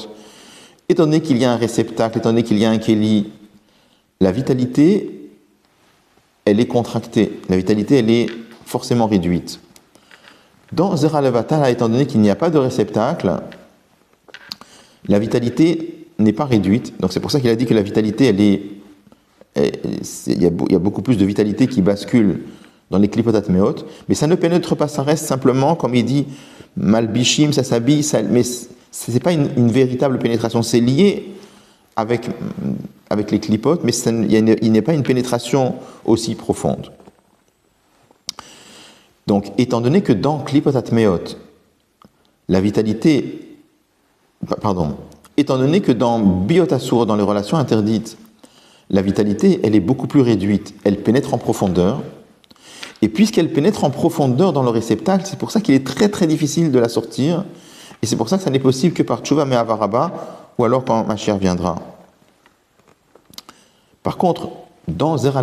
étant 0.88 1.04
donné 1.04 1.20
qu'il 1.20 1.38
y 1.38 1.44
a 1.44 1.52
un 1.52 1.56
réceptacle, 1.56 2.18
étant 2.18 2.30
donné 2.30 2.42
qu'il 2.42 2.58
y 2.58 2.64
a 2.64 2.70
un 2.70 2.78
Keli, 2.78 3.30
la 4.20 4.32
vitalité, 4.32 5.30
elle 6.44 6.60
est 6.60 6.66
contractée. 6.66 7.40
La 7.48 7.56
vitalité, 7.56 7.98
elle 7.98 8.10
est 8.10 8.26
forcément 8.64 9.06
réduite. 9.06 9.60
Dans 10.72 10.96
Zera 10.96 11.22
Levatala, 11.22 11.70
étant 11.70 11.88
donné 11.88 12.06
qu'il 12.06 12.20
n'y 12.20 12.30
a 12.30 12.36
pas 12.36 12.50
de 12.50 12.58
réceptacle, 12.58 13.40
la 15.06 15.18
vitalité 15.18 16.08
n'est 16.18 16.32
pas 16.32 16.46
réduite. 16.46 16.98
Donc 17.00 17.12
c'est 17.12 17.20
pour 17.20 17.30
ça 17.30 17.40
qu'il 17.40 17.50
a 17.50 17.56
dit 17.56 17.66
que 17.66 17.74
la 17.74 17.82
vitalité, 17.82 18.26
elle 18.26 18.40
est 18.40 18.62
il 20.26 20.42
y, 20.42 20.46
a, 20.46 20.78
beaucoup 20.78 21.00
plus 21.00 21.16
de 21.16 21.24
vitalité 21.24 21.66
qui 21.66 21.80
bascule 21.80 22.42
dans 22.90 22.98
les 22.98 23.08
clipotatmeot, 23.08 23.74
mais 24.08 24.14
ça 24.14 24.26
ne 24.26 24.34
pénètre 24.34 24.76
pas, 24.76 24.88
ça 24.88 25.02
reste 25.02 25.26
simplement, 25.26 25.74
comme 25.74 25.94
il 25.94 26.04
dit, 26.04 26.26
malbichim, 26.76 27.52
ça 27.52 27.64
s'habille, 27.64 28.06
mais 28.30 28.42
ce 28.44 29.10
n'est 29.10 29.20
pas 29.20 29.32
une, 29.32 29.70
véritable 29.70 30.18
pénétration, 30.18 30.62
c'est 30.62 30.80
lié 30.80 31.32
avec, 31.96 32.28
avec 33.10 33.30
les 33.30 33.40
clipotes, 33.40 33.82
mais 33.82 33.92
il 33.92 34.72
n'est 34.72 34.82
pas 34.82 34.94
une 34.94 35.02
pénétration 35.02 35.74
aussi 36.04 36.34
profonde. 36.34 36.92
Donc, 39.26 39.52
étant 39.58 39.80
donné 39.80 40.02
que 40.02 40.12
dans 40.12 40.38
clipotatmeot, 40.38 41.36
la 42.48 42.60
vitalité, 42.60 43.58
pardon, 44.60 44.96
étant 45.36 45.58
donné 45.58 45.80
que 45.80 45.92
dans 45.92 46.20
biotasur, 46.20 47.06
dans 47.06 47.16
les 47.16 47.22
relations 47.22 47.56
interdites, 47.56 48.16
la 48.88 49.02
vitalité, 49.02 49.60
elle 49.64 49.74
est 49.74 49.80
beaucoup 49.80 50.06
plus 50.06 50.20
réduite. 50.20 50.74
Elle 50.84 51.02
pénètre 51.02 51.34
en 51.34 51.38
profondeur. 51.38 52.02
Et 53.06 53.08
puisqu'elle 53.08 53.52
pénètre 53.52 53.84
en 53.84 53.90
profondeur 53.90 54.52
dans 54.52 54.64
le 54.64 54.68
réceptacle, 54.68 55.26
c'est 55.26 55.38
pour 55.38 55.52
ça 55.52 55.60
qu'il 55.60 55.76
est 55.76 55.86
très 55.86 56.08
très 56.08 56.26
difficile 56.26 56.72
de 56.72 56.78
la 56.80 56.88
sortir. 56.88 57.44
Et 58.02 58.06
c'est 58.06 58.16
pour 58.16 58.28
ça 58.28 58.36
que 58.36 58.42
ça 58.42 58.50
n'est 58.50 58.58
possible 58.58 58.94
que 58.94 59.04
par 59.04 59.20
Tchouva 59.20 59.44
Me'avaraba 59.44 60.10
ou 60.58 60.64
alors 60.64 60.84
quand 60.84 61.06
ma 61.06 61.14
chère 61.16 61.38
viendra. 61.38 61.76
Par 64.02 64.16
contre, 64.16 64.48
dans 64.88 65.16
Zera 65.18 65.40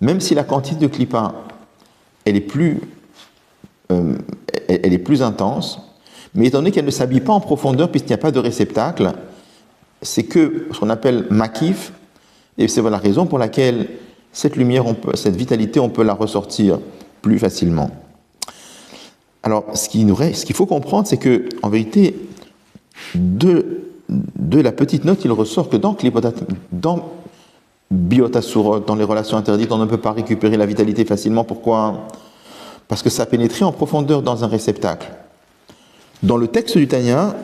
même 0.00 0.20
si 0.20 0.36
la 0.36 0.44
quantité 0.44 0.78
de 0.78 0.86
clipa 0.86 1.34
elle 2.24 2.36
est 2.36 2.40
plus, 2.40 2.80
euh, 3.90 4.16
elle 4.68 4.92
est 4.92 4.98
plus 4.98 5.24
intense, 5.24 5.80
mais 6.32 6.46
étant 6.46 6.58
donné 6.58 6.70
qu'elle 6.70 6.84
ne 6.84 6.92
s'habille 6.92 7.22
pas 7.22 7.32
en 7.32 7.40
profondeur 7.40 7.90
puisqu'il 7.90 8.10
n'y 8.10 8.14
a 8.14 8.18
pas 8.18 8.30
de 8.30 8.38
réceptacle, 8.38 9.14
c'est 10.00 10.22
que 10.22 10.68
ce 10.70 10.78
qu'on 10.78 10.90
appelle 10.90 11.26
makif, 11.28 11.92
et 12.56 12.68
c'est 12.68 12.82
la 12.82 12.98
raison 12.98 13.26
pour 13.26 13.40
laquelle 13.40 13.88
cette 14.36 14.56
lumière, 14.56 14.84
cette 15.14 15.34
vitalité, 15.34 15.80
on 15.80 15.88
peut 15.88 16.02
la 16.02 16.12
ressortir 16.12 16.78
plus 17.22 17.38
facilement. 17.38 17.90
Alors, 19.42 19.64
ce 19.72 19.88
qu'il 19.88 20.54
faut 20.54 20.66
comprendre, 20.66 21.08
c'est 21.08 21.16
que, 21.16 21.48
en 21.62 21.70
vérité, 21.70 22.14
de, 23.14 23.80
la 24.52 24.72
petite 24.72 25.06
note, 25.06 25.24
il 25.24 25.32
ressort 25.32 25.70
que 25.70 25.78
dans, 25.78 25.96
dans 26.70 27.10
dans 27.90 28.94
les 28.94 29.04
relations 29.04 29.38
interdites, 29.38 29.72
on 29.72 29.78
ne 29.78 29.86
peut 29.86 29.96
pas 29.96 30.12
récupérer 30.12 30.58
la 30.58 30.66
vitalité 30.66 31.06
facilement. 31.06 31.44
Pourquoi? 31.44 32.06
Parce 32.88 33.02
que 33.02 33.08
ça 33.08 33.22
a 33.22 33.26
pénétré 33.26 33.64
en 33.64 33.72
profondeur 33.72 34.20
dans 34.20 34.44
un 34.44 34.48
réceptacle. 34.48 35.08
Dans 36.22 36.36
le 36.36 36.48
texte 36.48 36.76
du 36.76 36.88
Tanya, 36.88 37.34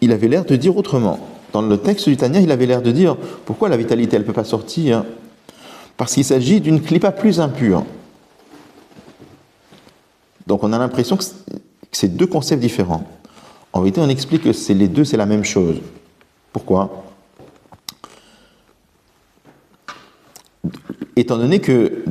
il 0.00 0.10
avait 0.10 0.26
l'air 0.26 0.44
de 0.44 0.56
dire 0.56 0.76
autrement. 0.76 1.20
Dans 1.52 1.62
le 1.62 1.78
texte 1.78 2.08
du 2.08 2.16
Tania, 2.16 2.40
il 2.40 2.50
avait 2.50 2.66
l'air 2.66 2.82
de 2.82 2.90
dire 2.90 3.16
pourquoi 3.44 3.68
la 3.68 3.76
vitalité, 3.76 4.16
elle 4.16 4.22
ne 4.22 4.26
peut 4.26 4.32
pas 4.32 4.42
sortir? 4.42 5.04
Parce 5.96 6.14
qu'il 6.14 6.24
s'agit 6.24 6.60
d'une 6.60 6.82
clipa 6.82 7.12
plus 7.12 7.40
impure. 7.40 7.84
Donc 10.46 10.62
on 10.64 10.72
a 10.72 10.78
l'impression 10.78 11.16
que 11.16 11.24
c'est 11.92 12.16
deux 12.16 12.26
concepts 12.26 12.60
différents. 12.60 13.04
En 13.72 13.80
vérité, 13.80 14.00
on 14.00 14.08
explique 14.08 14.42
que 14.42 14.52
c'est 14.52 14.74
les 14.74 14.88
deux, 14.88 15.04
c'est 15.04 15.16
la 15.16 15.26
même 15.26 15.44
chose. 15.44 15.80
Pourquoi? 16.52 17.04
Étant 21.16 21.38
donné 21.38 21.60
que, 21.60 22.04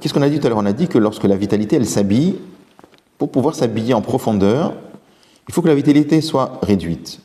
qu'est-ce 0.00 0.14
qu'on 0.14 0.22
a 0.22 0.28
dit 0.28 0.38
tout 0.40 0.46
à 0.46 0.50
l'heure? 0.50 0.58
On 0.58 0.66
a 0.66 0.72
dit 0.72 0.88
que 0.88 0.98
lorsque 0.98 1.24
la 1.24 1.36
vitalité, 1.36 1.76
elle 1.76 1.86
s'habille, 1.86 2.38
pour 3.18 3.30
pouvoir 3.30 3.54
s'habiller 3.54 3.94
en 3.94 4.02
profondeur, 4.02 4.74
il 5.48 5.54
faut 5.54 5.62
que 5.62 5.68
la 5.68 5.74
vitalité 5.74 6.20
soit 6.20 6.58
réduite. 6.62 7.20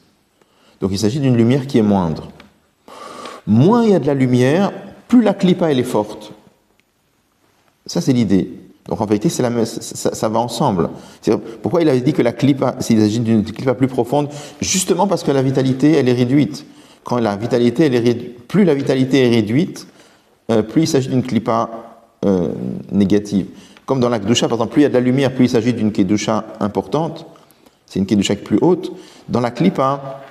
Donc 0.82 0.92
il 0.92 1.00
s'agit 1.00 1.20
d'une 1.20 1.38
lumière 1.38 1.68
qui 1.68 1.78
est 1.78 1.84
moindre. 1.84 2.30
Moins 3.48 3.84
il 3.84 3.92
y 3.92 3.94
a 3.94 4.00
de 4.00 4.08
la 4.08 4.14
lumière, 4.14 4.74
plus 5.08 5.22
la 5.22 5.34
clipa 5.34 5.72
elle 5.72 5.80
est 5.80 5.84
forte. 5.84 6.34
Ça 7.86 8.02
c'est 8.02 8.13
l'idée. 8.13 8.52
Donc 8.88 9.02
en 9.02 9.06
vérité, 9.06 9.30
la, 9.41 9.65
ça, 9.65 10.13
ça, 10.13 10.30
va 10.30 10.39
ensemble. 10.39 10.89
Pourquoi 11.63 11.82
il 11.82 11.89
avait 11.89 12.02
dit 12.02 12.13
que 12.13 12.22
la 12.22 12.34
clipa, 12.34 12.76
s'il 12.80 13.00
s'agit 13.00 13.20
d'une 13.20 13.44
clipa 13.44 13.74
plus 13.74 13.88
profonde, 13.88 14.30
justement 14.62 15.08
parce 15.08 15.24
que 15.24 15.32
la 15.32 15.41
vitalité 15.41 15.94
elle 15.94 16.08
est 16.08 16.13
réduite. 16.13 16.65
Quand 17.04 17.18
la 17.18 17.36
vitalité 17.36 17.86
elle 17.86 17.96
est 17.96 18.00
réduite, 18.00 18.48
plus 18.48 18.63
la 18.63 18.76
vitalité 18.76 19.26
est 19.26 19.30
réduite, 19.30 19.88
euh, 20.52 20.62
plus 20.62 20.84
il 20.84 20.88
s'agit 20.88 21.10
d'une 21.10 21.24
clipa 21.24 21.70
euh, 22.26 22.50
négative. 22.91 23.48
Comme 23.88 24.00
dans 24.00 24.10
la 24.10 24.20
kedusha, 24.20 24.48
par 24.48 24.58
exemple, 24.58 24.74
plus 24.74 24.82
il 24.82 24.84
y 24.84 24.88
a 24.88 24.89
de 24.89 24.94
la 24.96 25.00
lumière, 25.00 25.34
plus 25.34 25.46
il 25.46 25.50
s'agit 25.50 25.74
d'une 25.74 25.91
kedusha 25.91 26.46
importante. 26.60 27.26
C'est 27.88 28.00
une 28.00 28.06
kedusha 28.06 28.36
plus 28.36 28.60
haute. 28.62 28.91
Dans 29.30 29.41
la 29.41 29.52
clipa, 29.52 30.22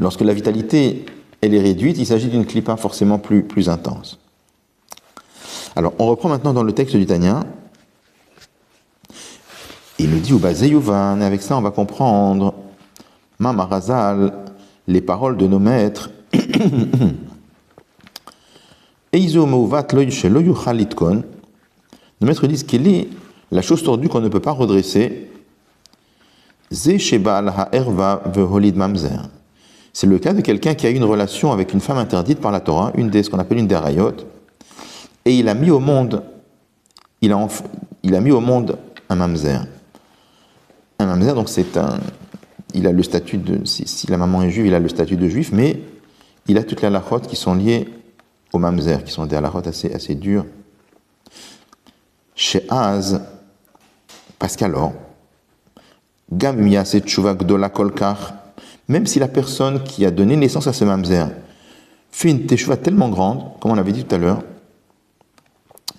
Lorsque 0.00 0.22
la 0.22 0.32
vitalité 0.32 1.04
elle 1.40 1.54
est 1.54 1.60
réduite, 1.60 1.98
il 1.98 2.06
s'agit 2.06 2.28
d'une 2.28 2.44
clipa 2.44 2.76
forcément 2.76 3.18
plus, 3.18 3.68
intense. 3.68 4.18
Alors, 5.74 5.94
on 5.98 6.06
reprend 6.06 6.28
maintenant 6.28 6.52
dans 6.52 6.62
le 6.62 6.72
texte 6.72 6.96
du 6.96 7.06
Tanya. 7.06 7.44
Il 9.98 10.10
nous 10.10 10.18
dit, 10.18 10.32
Ubazeyuvan, 10.32 11.20
et 11.20 11.24
avec 11.24 11.42
ça 11.42 11.56
on 11.56 11.62
va 11.62 11.70
comprendre, 11.70 12.54
Mamarazal, 13.38 14.44
les 14.86 15.00
paroles 15.00 15.36
de 15.36 15.46
nos 15.46 15.58
maîtres. 15.58 16.10
Nos 22.20 22.28
maîtres 22.28 22.46
disent 22.46 22.64
qu'il 22.64 22.86
est 22.86 23.08
la 23.50 23.62
chose 23.62 23.82
tordue 23.82 24.08
qu'on 24.08 24.20
ne 24.20 24.28
peut 24.28 24.40
pas 24.40 24.52
redresser. 24.52 25.30
C'est 29.92 30.06
le 30.06 30.18
cas 30.18 30.32
de 30.32 30.40
quelqu'un 30.40 30.74
qui 30.74 30.86
a 30.86 30.90
eu 30.90 30.94
une 30.94 31.04
relation 31.04 31.52
avec 31.52 31.72
une 31.72 31.80
femme 31.80 31.98
interdite 31.98 32.40
par 32.40 32.52
la 32.52 32.60
Torah, 32.60 32.92
une 32.96 33.10
des 33.10 33.22
ce 33.22 33.30
qu'on 33.30 33.38
appelle 33.38 33.58
une 33.58 33.66
derayot, 33.66 34.12
et 35.24 35.34
il 35.34 35.48
a 35.48 35.54
mis 35.54 35.70
au 35.70 35.80
monde, 35.80 36.22
il 37.20 37.32
a, 37.32 37.48
il 38.02 38.14
a 38.14 38.20
mis 38.20 38.30
au 38.30 38.40
monde 38.40 38.78
un 39.08 39.16
mamzer. 39.16 39.66
Un 40.98 41.06
mamzer, 41.06 41.34
donc 41.34 41.48
c'est 41.48 41.76
un, 41.76 41.98
il 42.74 42.86
a 42.86 42.92
le 42.92 43.02
statut 43.02 43.38
de, 43.38 43.64
si, 43.64 44.06
la 44.08 44.16
maman 44.16 44.42
est 44.42 44.50
juive, 44.50 44.66
il 44.66 44.74
a 44.74 44.78
le 44.78 44.88
statut 44.88 45.16
de 45.16 45.28
juif, 45.28 45.50
mais 45.52 45.80
il 46.46 46.56
a 46.56 46.62
toutes 46.62 46.80
les 46.82 46.86
halakhot 46.86 47.20
qui 47.20 47.36
sont 47.36 47.54
liées 47.54 47.88
au 48.52 48.58
mamzer, 48.58 49.04
qui 49.04 49.12
sont 49.12 49.26
des 49.26 49.36
halakhot 49.36 49.66
assez, 49.66 49.92
assez 49.92 50.14
durs. 50.14 50.46
Chez 52.34 52.64
Az, 52.70 53.20
parce 54.38 54.56
qu'alors, 54.56 54.92
Gamia 56.32 56.84
Gdola 56.84 57.68
Kolkar, 57.68 58.39
même 58.90 59.06
si 59.06 59.18
la 59.20 59.28
personne 59.28 59.84
qui 59.84 60.04
a 60.04 60.10
donné 60.10 60.34
naissance 60.34 60.66
à 60.66 60.72
ce 60.72 60.84
mamzer 60.84 61.28
fait 62.10 62.28
une 62.28 62.46
teshuva 62.46 62.76
tellement 62.76 63.08
grande, 63.08 63.44
comme 63.60 63.70
on 63.70 63.76
l'avait 63.76 63.92
dit 63.92 64.02
tout 64.02 64.16
à 64.16 64.18
l'heure, 64.18 64.42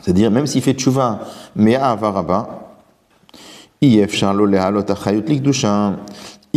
c'est-à-dire 0.01 0.29
même 0.29 0.45
s'il 0.45 0.61
fait 0.61 0.73
teshuva 0.73 1.21
mea 1.55 1.89
avaraba, 1.89 2.73
il 3.81 4.01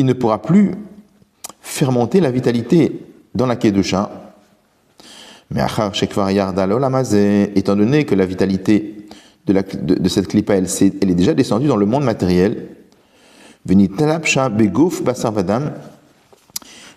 ne 0.05 0.13
pourra 0.13 0.43
plus 0.43 0.73
faire 1.61 1.93
monter 1.93 2.19
la 2.19 2.33
vitalité 2.33 3.07
dans 3.33 3.47
la 3.47 3.55
kedusha. 3.55 4.11
Mais 5.51 5.63
étant 7.55 7.77
donné 7.77 8.05
que 8.05 8.17
la 8.17 8.27
vitalité 8.27 9.07
de, 9.47 10.09
cette 10.09 10.27
clipa, 10.27 10.57
elle, 10.57 10.65
est 10.65 11.15
déjà 11.15 11.33
descendue 11.33 11.69
dans 11.69 11.77
le 11.77 11.87
monde 11.87 12.03
matériel, 12.03 12.71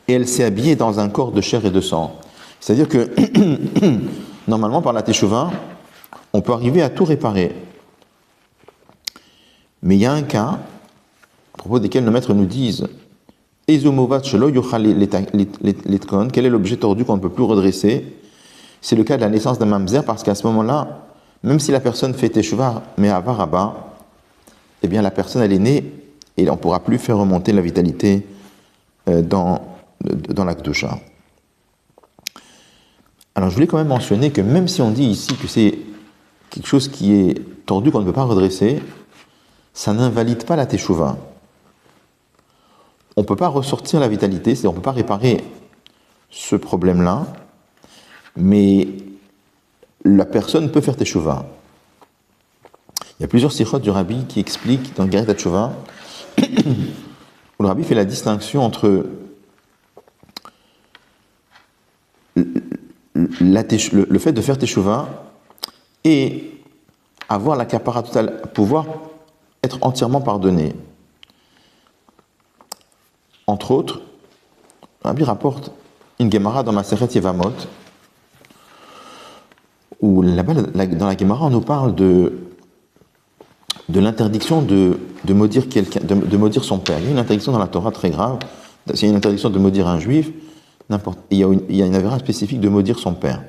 et 0.08 0.14
elle 0.14 0.28
s'est 0.28 0.44
habillée 0.44 0.76
dans 0.76 1.00
un 1.00 1.10
corps 1.10 1.32
de 1.32 1.42
chair 1.42 1.66
et 1.66 1.72
de 1.72 1.82
sang. 1.82 2.16
C'est-à-dire 2.60 2.88
que, 2.88 3.10
normalement, 4.48 4.82
par 4.82 4.94
la 4.94 5.02
teshuva, 5.02 5.52
on 6.34 6.42
peut 6.42 6.54
arriver 6.54 6.82
à 6.82 6.90
tout 6.90 7.06
réparer. 7.06 7.56
Mais 9.84 9.96
il 9.96 10.02
y 10.02 10.06
a 10.06 10.14
un 10.14 10.24
cas, 10.24 10.60
à 11.54 11.58
propos 11.58 11.80
desquels 11.80 12.04
nos 12.04 12.12
maîtres 12.12 12.34
nous 12.34 12.46
disent 12.46 12.88
quel 13.68 13.86
est 16.46 16.50
l'objet 16.50 16.78
tordu 16.78 17.04
qu'on 17.04 17.18
ne 17.18 17.22
peut 17.22 17.30
plus 17.30 17.44
redresser? 17.44 18.16
C'est 18.82 18.96
le 18.96 19.04
cas 19.04 19.18
de 19.18 19.22
la 19.22 19.30
naissance 19.30 19.60
d'un 19.60 19.66
mamzer, 19.66 20.06
parce 20.06 20.24
qu'à 20.24 20.36
ce 20.36 20.48
moment-là, 20.48 21.06
même 21.44 21.60
si 21.60 21.72
la 21.72 21.82
personne 21.82 22.14
fait 22.14 22.30
teshuva, 22.30 22.84
mais 22.98 23.10
à 23.10 23.20
Varaba, 23.20 23.98
eh 24.84 24.88
bien 24.88 25.02
la 25.02 25.12
personne 25.12 25.42
elle 25.42 25.52
est 25.52 25.60
née 25.60 25.84
et 26.38 26.50
on 26.50 26.54
ne 26.54 26.58
pourra 26.58 26.80
plus 26.80 26.98
faire 26.98 27.18
remonter 27.18 27.52
la 27.52 27.62
vitalité 27.62 28.26
euh, 29.10 29.22
dans, 30.02 30.46
l'Akdusha. 30.46 31.00
Alors 33.36 33.50
je 33.50 33.56
voulais 33.56 33.68
quand 33.68 33.78
même 33.78 33.88
mentionner 33.88 34.32
que 34.32 34.42
même 34.42 34.68
si 34.68 34.82
on 34.82 34.92
dit 34.92 35.06
ici 35.06 35.36
que 35.36 35.48
c'est 35.48 35.78
quelque 36.50 36.68
chose 36.68 36.88
qui 36.88 37.14
est 37.14 37.66
tordu 37.66 37.92
qu'on 37.92 38.00
ne 38.00 38.06
peut 38.06 38.14
pas 38.14 38.24
redresser, 38.24 38.82
ça 39.74 39.94
n'invalide 39.94 40.46
pas 40.46 40.56
la 40.56 40.66
teshuva. 40.66 41.18
On 43.16 43.22
ne 43.22 43.26
peut 43.26 43.36
pas 43.36 43.48
ressortir 43.48 44.00
la 44.00 44.08
vitalité, 44.08 44.56
c'est-à-dire 44.56 44.72
on 44.72 44.74
ne 44.74 44.78
peut 44.78 44.84
pas 44.84 44.92
réparer 44.92 45.44
ce 46.30 46.56
problème-là, 46.56 47.28
mais 48.36 48.88
la 50.04 50.26
personne 50.26 50.72
peut 50.72 50.82
faire 50.82 50.96
teshuva. 50.96 51.46
Il 53.20 53.24
y 53.24 53.26
a 53.26 53.28
plusieurs 53.28 53.52
sikhot 53.52 53.80
du 53.80 53.90
rabbi 53.90 54.26
qui 54.26 54.40
expliquent 54.40 54.96
dans 54.96 55.06
Garet 55.06 55.26
Teshuva 55.26 55.74
où 56.38 57.64
le 57.64 57.68
rabbi 57.68 57.84
fait 57.84 57.96
la 57.96 58.06
distinction 58.06 58.64
entre 58.64 59.06
le, 63.42 64.20
fait 64.20 64.32
de 64.32 64.42
faire 64.42 64.58
teshuva 64.58 65.08
et 66.04 66.52
avoir 67.30 67.56
la 67.56 67.66
capara 67.66 68.04
totale, 68.04 68.42
pouvoir 68.54 68.86
être 69.64 69.80
entièrement 69.82 70.22
pardonné. 70.22 70.74
Entre 73.48 73.72
autres, 73.72 74.02
Rabbi 75.04 75.24
rapporte 75.24 75.72
une 76.20 76.32
Gemara 76.32 76.64
dans 76.64 76.74
ma 76.74 76.84
Seret 76.84 77.08
Yevamot, 77.14 77.54
où 80.02 80.22
là-bas, 80.22 80.54
dans 80.54 81.08
la 81.08 81.18
Gemara, 81.18 81.46
on 81.46 81.50
nous 81.50 81.62
parle 81.62 81.96
de, 81.96 82.34
de 83.90 84.00
l'interdiction 84.00 84.62
de, 84.62 85.00
de, 85.24 85.34
maudire 85.34 85.70
quelqu'un, 85.70 86.02
de, 86.04 86.38
maudire 86.38 86.64
son 86.64 86.80
père. 86.80 87.00
Il 87.00 87.06
y 87.06 87.08
a 87.08 87.12
une 87.12 87.20
interdiction 87.20 87.52
dans 87.52 87.60
la 87.60 87.68
Torah 87.68 87.92
très 87.92 88.10
grave. 88.10 88.40
A 88.90 89.06
une 89.06 89.16
interdiction 89.16 89.50
de 89.50 89.60
maudire 89.60 89.88
un 89.88 90.00
juif, 90.00 90.32
il 91.32 91.38
y 91.38 91.44
a 91.44 91.86
une, 91.86 91.96
avéra 91.96 92.20
spécifique 92.20 92.62
de 92.62 92.70
maudire 92.70 93.00
son 93.00 93.14
père. 93.14 93.44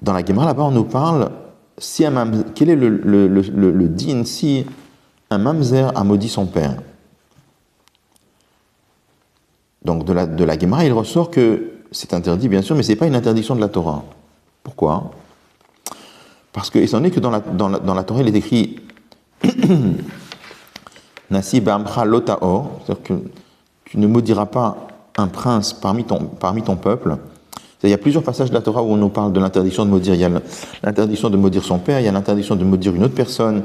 Dans 0.00 0.12
la 0.12 0.24
Gemara, 0.24 0.46
là-bas, 0.46 0.64
on 0.64 0.72
nous 0.72 0.84
parle 0.84 1.30
quel 2.54 2.70
est 2.70 2.76
le, 2.76 2.88
le, 3.28 3.88
din 3.88 4.24
si 4.24 4.66
un 5.30 5.38
mamzer 5.38 5.92
a 5.96 6.04
maudit 6.04 6.28
son 6.28 6.46
père? 6.46 6.76
Donc 9.84 10.04
de 10.04 10.12
la, 10.12 10.26
de 10.26 10.84
il 10.84 10.92
ressort 10.92 11.30
que 11.30 11.72
c'est 11.90 12.14
interdit, 12.14 12.48
bien 12.48 12.62
sûr, 12.62 12.76
mais 12.76 12.82
ce 12.82 12.90
n'est 12.90 12.96
pas 12.96 13.06
une 13.06 13.16
interdiction 13.16 13.56
de 13.56 13.60
la 13.60 13.68
Torah. 13.68 14.04
Pourquoi? 14.62 15.10
Parce 16.52 16.70
que, 16.70 16.78
étant 16.78 16.98
donné 16.98 17.10
que 17.10 17.20
dans 17.20 17.30
la, 17.30 18.04
Torah, 18.04 18.20
il 18.20 18.28
est 18.28 18.38
écrit 18.38 18.80
Nasi 21.30 21.60
Bamcha 21.60 22.04
que 22.04 23.14
tu 23.92 23.98
ne 23.98 24.06
maudiras 24.06 24.46
pas 24.46 24.86
un 25.18 25.28
prince 25.28 25.74
parmi 25.74 26.04
ton, 26.04 26.24
parmi 26.24 26.62
ton 26.62 26.76
peuple, 26.76 27.18
il 27.82 27.90
y 27.90 27.92
a 27.92 27.98
plusieurs 27.98 28.22
passages 28.22 28.48
de 28.48 28.54
la 28.54 28.62
Torah 28.62 28.82
où 28.82 28.86
on 28.86 28.96
nous 28.96 29.10
parle 29.10 29.34
de 29.34 29.40
l'interdiction 29.40 29.84
de 29.84 29.90
maudire. 29.90 30.14
Il 30.14 30.20
y 30.20 30.24
a 30.24 30.30
l'interdiction 30.82 31.28
de 31.28 31.36
maudire 31.36 31.62
son 31.62 31.78
père, 31.78 32.00
il 32.00 32.06
y 32.06 32.08
a 32.08 32.12
l'interdiction 32.12 32.56
de 32.56 32.64
maudire 32.64 32.94
une 32.94 33.04
autre 33.04 33.14
personne. 33.14 33.64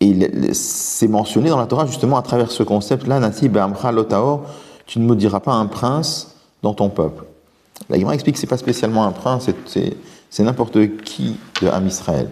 Et 0.00 0.52
c'est 0.52 1.08
mentionné 1.08 1.48
dans 1.48 1.56
la 1.56 1.64
Torah 1.64 1.86
justement 1.86 2.18
à 2.18 2.22
travers 2.22 2.50
ce 2.50 2.62
concept-là, 2.62 3.18
Nati 3.18 3.48
Be'amcha 3.48 3.92
Lotaor, 3.92 4.42
tu 4.84 4.98
ne 4.98 5.06
maudiras 5.06 5.40
pas 5.40 5.52
un 5.52 5.64
prince 5.64 6.36
dans 6.62 6.74
ton 6.74 6.90
peuple. 6.90 7.24
La 7.88 7.98
Gemara 7.98 8.12
explique 8.12 8.34
que 8.34 8.40
ce 8.40 8.44
n'est 8.44 8.50
pas 8.50 8.58
spécialement 8.58 9.06
un 9.06 9.12
prince, 9.12 9.48
c'est 9.64 10.42
n'importe 10.42 10.96
qui 11.02 11.38
de 11.62 11.68
Am 11.68 11.86
Israël. 11.86 12.28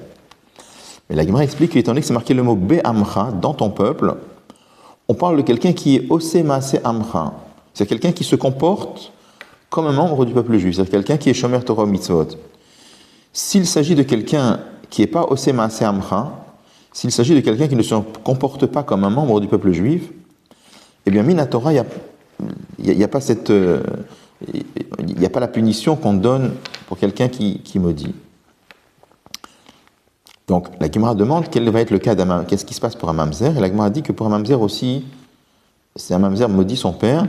Mais 1.09 1.17
la 1.17 1.25
Gemara 1.25 1.43
explique 1.43 1.73
qu'étant 1.73 1.93
donné 1.93 2.03
que 2.03 2.07
c'est 2.07 2.13
marqué 2.13 2.35
le 2.35 2.43
mot 2.43 2.55
Be'amcha 2.55 3.31
dans 3.41 3.55
ton 3.55 3.71
peuple, 3.71 4.15
on 5.09 5.15
parle 5.15 5.39
de 5.39 5.43
quelqu'un 5.43 5.73
qui 5.73 5.97
est 5.97 6.11
Osemase 6.11 6.79
Amcha. 6.85 7.33
C'est 7.75 7.87
quelqu'un 7.87 8.13
qui 8.13 8.25
se 8.25 8.37
comporte 8.37 9.13
comme 9.71 9.87
un 9.87 9.93
membre 9.93 10.25
du 10.25 10.33
peuple 10.33 10.57
juif, 10.57 10.77
c'est-à-dire 10.77 10.93
quelqu'un 10.93 11.17
qui 11.17 11.31
est 11.31 11.35
Shomer 11.35 11.61
Torah 11.61 11.87
Mitzvot. 11.87 12.29
S'il 13.33 13.67
s'agit 13.67 13.95
de 13.95 14.03
quelqu'un 14.03 14.61
qui 14.91 15.03
n'est 15.03 15.07
pas 15.07 15.25
Osema 15.25 15.69
Amra, 15.83 16.45
s'il 16.93 17.13
s'agit 17.13 17.35
de 17.35 17.41
quelqu'un 17.41 17.69
qui 17.69 17.77
ne 17.77 17.83
se 17.83 17.95
comporte 18.25 18.67
pas 18.67 18.83
comme 18.83 19.05
un 19.05 19.11
membre 19.11 19.41
du 19.41 19.47
peuple 19.47 19.73
juif, 19.73 20.11
eh 21.07 21.11
bien, 21.11 21.23
Mina 21.23 21.47
Torah, 21.47 21.73
il 21.73 21.85
n'y 22.79 23.05
a, 23.05 23.09
pas 23.09 23.21
cette. 23.21 23.51
Euh, 23.51 23.83
il 24.53 25.17
n'y 25.17 25.27
a 25.27 25.31
pas 25.31 25.41
la 25.41 25.49
punition 25.49 25.97
qu'on 25.97 26.15
donne 26.15 26.55
pour 26.87 26.99
quelqu'un 26.99 27.29
qui, 27.29 27.61
qui, 27.61 27.79
maudit. 27.79 28.15
Donc, 30.49 30.69
la 30.81 30.91
Gemara 30.91 31.15
demande 31.15 31.45
quel 31.51 31.69
va 31.69 31.83
être 31.83 31.91
le 31.91 31.99
cas 31.99 32.15
d'un 32.15 32.45
qu'est-ce 32.45 32.65
qui 32.65 32.73
se 32.73 32.81
passe 32.81 32.97
pour 32.97 33.11
un 33.11 33.13
mamzer, 33.13 33.57
et 33.57 33.61
la 33.61 33.69
Gemara 33.69 33.91
dit 33.91 34.03
que 34.03 34.13
pour 34.13 34.27
un 34.27 34.31
mamzer 34.31 34.61
aussi, 34.61 35.05
c'est 35.95 36.15
un 36.15 36.19
mamzer 36.19 36.49
maudit 36.49 36.77
son 36.77 36.93
père, 36.93 37.27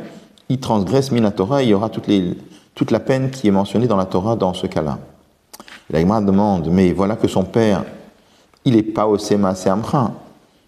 il 0.47 0.59
transgresse 0.59 1.11
mina 1.11 1.29
Torah, 1.29 1.61
il 1.61 1.69
y 1.69 1.73
aura 1.73 1.89
toute, 1.89 2.91
la 2.91 2.99
peine 3.01 3.29
qui 3.29 3.49
est 3.49 3.51
mentionnée 3.51 3.87
dans 3.87 3.97
la 3.97 4.05
Torah 4.05 4.37
dans 4.37 4.53
ce 4.53 4.67
cas-là. 4.67 4.99
La 5.89 5.99
Gemara 5.99 6.21
demande, 6.21 6.69
mais 6.71 6.93
voilà 6.93 7.17
que 7.17 7.27
son 7.27 7.43
père, 7.43 7.83
il 8.63 8.75
n'est 8.75 8.83
pas 8.83 9.05
au 9.05 9.17
Sema 9.17 9.53
Amra, 9.65 10.13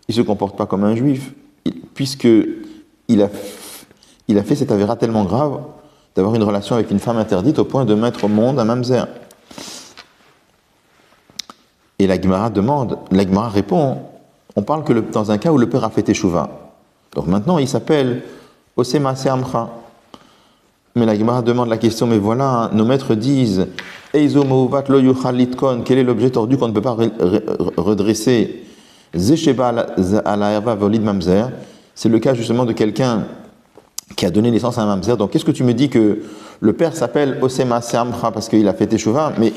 il 0.09 0.11
ne 0.11 0.21
se 0.21 0.27
comporte 0.27 0.57
pas 0.57 0.65
comme 0.65 0.83
un 0.83 0.95
juif, 0.95 1.33
puisque 1.93 2.27
il 3.07 3.21
a, 3.21 3.29
a 4.29 4.43
fait 4.43 4.55
cette 4.55 4.71
avéra 4.73 4.97
tellement 4.97 5.23
grave 5.23 5.61
d'avoir 6.17 6.35
une 6.35 6.43
relation 6.43 6.75
avec 6.75 6.91
une 6.91 6.99
femme 6.99 7.17
interdite 7.17 7.59
au 7.59 7.65
point 7.65 7.85
de 7.85 7.95
mettre 7.95 8.25
au 8.25 8.27
monde 8.27 8.59
un 8.59 8.65
mamzer. 8.65 9.07
Et 12.01 12.07
la 12.07 12.19
Gemara 12.19 12.49
demande, 12.49 12.97
répond, 13.49 13.97
on 14.55 14.63
parle 14.63 14.83
que 14.83 14.91
dans 14.91 15.29
un 15.29 15.37
cas 15.37 15.51
où 15.51 15.59
le 15.59 15.69
père 15.69 15.83
a 15.83 15.91
fait 15.91 16.09
échouva. 16.09 16.49
Donc 17.13 17.27
maintenant, 17.27 17.59
il 17.59 17.67
s'appelle 17.67 18.23
Osema 18.75 19.13
Amra. 19.29 19.69
Mais 20.95 21.05
la 21.05 21.15
Gemara 21.15 21.43
demande 21.43 21.69
la 21.69 21.77
question, 21.77 22.07
mais 22.07 22.17
voilà, 22.17 22.71
nos 22.73 22.85
maîtres 22.85 23.13
disent 23.13 23.67
Eizo 24.15 24.43
lo 24.43 24.71
litkon, 25.31 25.83
quel 25.85 25.99
est 25.99 26.03
l'objet 26.03 26.31
tordu 26.31 26.57
qu'on 26.57 26.69
ne 26.69 26.73
peut 26.73 26.81
pas 26.81 26.95
re- 26.95 27.11
re- 27.19 27.73
redresser? 27.77 28.63
Mamzer. 31.03 31.51
C'est 31.93 32.09
le 32.09 32.17
cas 32.17 32.33
justement 32.33 32.65
de 32.65 32.73
quelqu'un 32.73 33.25
qui 34.15 34.25
a 34.25 34.31
donné 34.31 34.49
naissance 34.49 34.79
à 34.79 34.81
un 34.81 34.87
mamzer. 34.87 35.17
Donc 35.17 35.29
qu'est-ce 35.29 35.45
que 35.45 35.51
tu 35.51 35.63
me 35.63 35.75
dis 35.75 35.89
que 35.89 36.23
le 36.61 36.73
père 36.73 36.95
s'appelle 36.95 37.37
Osema 37.43 37.79
Seamcha 37.79 38.31
parce 38.31 38.49
qu'il 38.49 38.67
a 38.67 38.73
fait 38.73 38.87
teshuva, 38.87 39.33
mais 39.37 39.53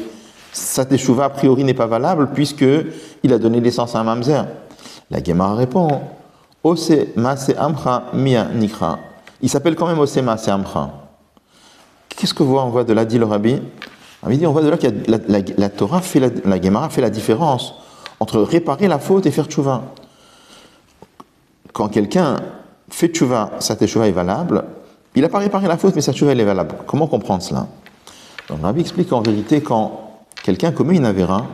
sa 0.55 0.83
a 0.83 1.29
priori 1.31 1.65
n'est 1.65 1.75
pas 1.75 1.87
valable 1.87 2.31
puisque 2.33 2.65
il 3.23 3.33
a 3.33 3.39
donné 3.39 3.61
naissance 3.61 3.95
à 3.97 4.01
un 4.01 4.05
mamzer. 4.05 4.47
La 5.11 5.23
Gemara 5.23 5.55
répond 5.55 6.01
Osema 6.63 7.37
Seamcha 7.37 8.05
mia 8.15 8.45
nikra. 8.55 8.99
Il 9.43 9.51
s'appelle 9.51 9.75
quand 9.75 9.87
même 9.87 9.99
Osema 9.99 10.37
Seamcha. 10.37 10.91
Qu'est-ce 12.09 12.33
que 12.33 12.45
voit 12.45 12.65
on 12.65 12.71
voit 12.71 12.85
de 12.85 12.93
là 12.93 13.05
dit 13.05 13.19
le 13.19 13.27
rabbi? 13.27 13.61
On 14.23 14.53
voit 14.53 14.63
de 14.63 14.71
là 14.71 14.79
que 14.79 14.87
la, 15.09 15.19
la, 15.29 15.41
la 15.59 15.69
Torah 15.69 16.01
fait 16.01 16.21
la, 16.21 16.63
Gemara 16.63 16.89
fait 16.89 17.03
la 17.03 17.11
différence 17.11 17.75
entre 18.21 18.41
réparer 18.41 18.87
la 18.87 19.01
faute 19.01 19.27
et 19.27 19.33
faire 19.33 19.47
tchouva. 19.47 19.83
Quand 21.73 21.89
quelqu'un 21.89 22.37
fait 22.89 23.09
tchouva, 23.09 23.51
sa 23.59 23.75
est 23.75 24.11
valable, 24.13 24.65
il 25.17 25.23
n'a 25.23 25.29
pas 25.29 25.41
réparé 25.41 25.67
la 25.67 25.77
faute, 25.77 25.97
mais 25.97 26.01
sa 26.01 26.13
est 26.13 26.45
valable. 26.45 26.77
Comment 26.87 27.09
comprendre 27.09 27.43
cela? 27.43 27.67
Le 28.49 28.55
rabbi 28.63 28.81
explique 28.81 29.09
qu'en 29.09 29.21
vérité, 29.21 29.61
quand 29.61 30.04
quelqu'un 30.45 30.71
commet 30.71 30.95
une 30.95 31.07
avéra, 31.07 31.47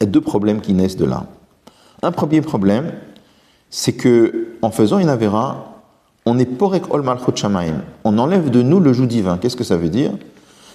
il 0.00 0.04
y 0.04 0.08
a 0.08 0.10
deux 0.10 0.22
problèmes 0.22 0.62
qui 0.62 0.72
naissent 0.72 0.96
de 0.96 1.04
là. 1.04 1.26
Un 2.02 2.12
premier 2.12 2.40
problème, 2.40 2.92
c'est 3.68 3.92
que 3.92 4.56
en 4.62 4.70
faisant 4.70 4.98
une 4.98 5.10
avéra, 5.10 5.82
on 6.24 6.38
est 6.38 6.46
porek 6.46 6.94
ol 6.94 7.02
malchut 7.02 7.36
shamaim. 7.36 7.82
On 8.04 8.16
enlève 8.16 8.48
de 8.48 8.62
nous 8.62 8.80
le 8.80 8.92
joug 8.92 9.06
divin. 9.06 9.36
Qu'est-ce 9.36 9.56
que 9.56 9.64
ça 9.64 9.76
veut 9.76 9.90
dire? 9.90 10.12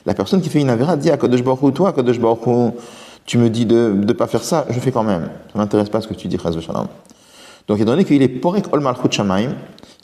La 0.06 0.14
personne 0.14 0.42
qui 0.42 0.50
fait 0.50 0.60
une 0.60 0.70
avéra 0.70 0.98
dit 0.98 1.10
à 1.10 1.18
Kadosh 1.18 1.44
Baruch 1.44 1.74
toi, 1.74 1.94
Kadosh 1.94 2.20
Baruch 2.20 2.74
tu 3.26 3.38
me 3.38 3.50
dis 3.50 3.66
de 3.66 3.94
ne 3.96 4.14
pas 4.14 4.28
faire 4.28 4.44
ça, 4.44 4.66
je 4.70 4.80
fais 4.80 4.92
quand 4.92 5.04
même. 5.04 5.24
Ça 5.24 5.54
ne 5.56 5.60
m'intéresse 5.60 5.90
pas 5.90 6.02
ce 6.02 6.08
que 6.08 6.14
tu 6.14 6.28
dis, 6.28 6.38
Chaz 6.38 6.60
Shalom. 6.60 6.88
Donc, 7.68 7.80
étant 7.80 7.92
donné 7.92 8.04
qu'il 8.04 8.22
est 8.22 8.28
porek 8.28 8.74
ol 8.74 8.82
malchut 8.82 9.12
shamaim, 9.12 9.54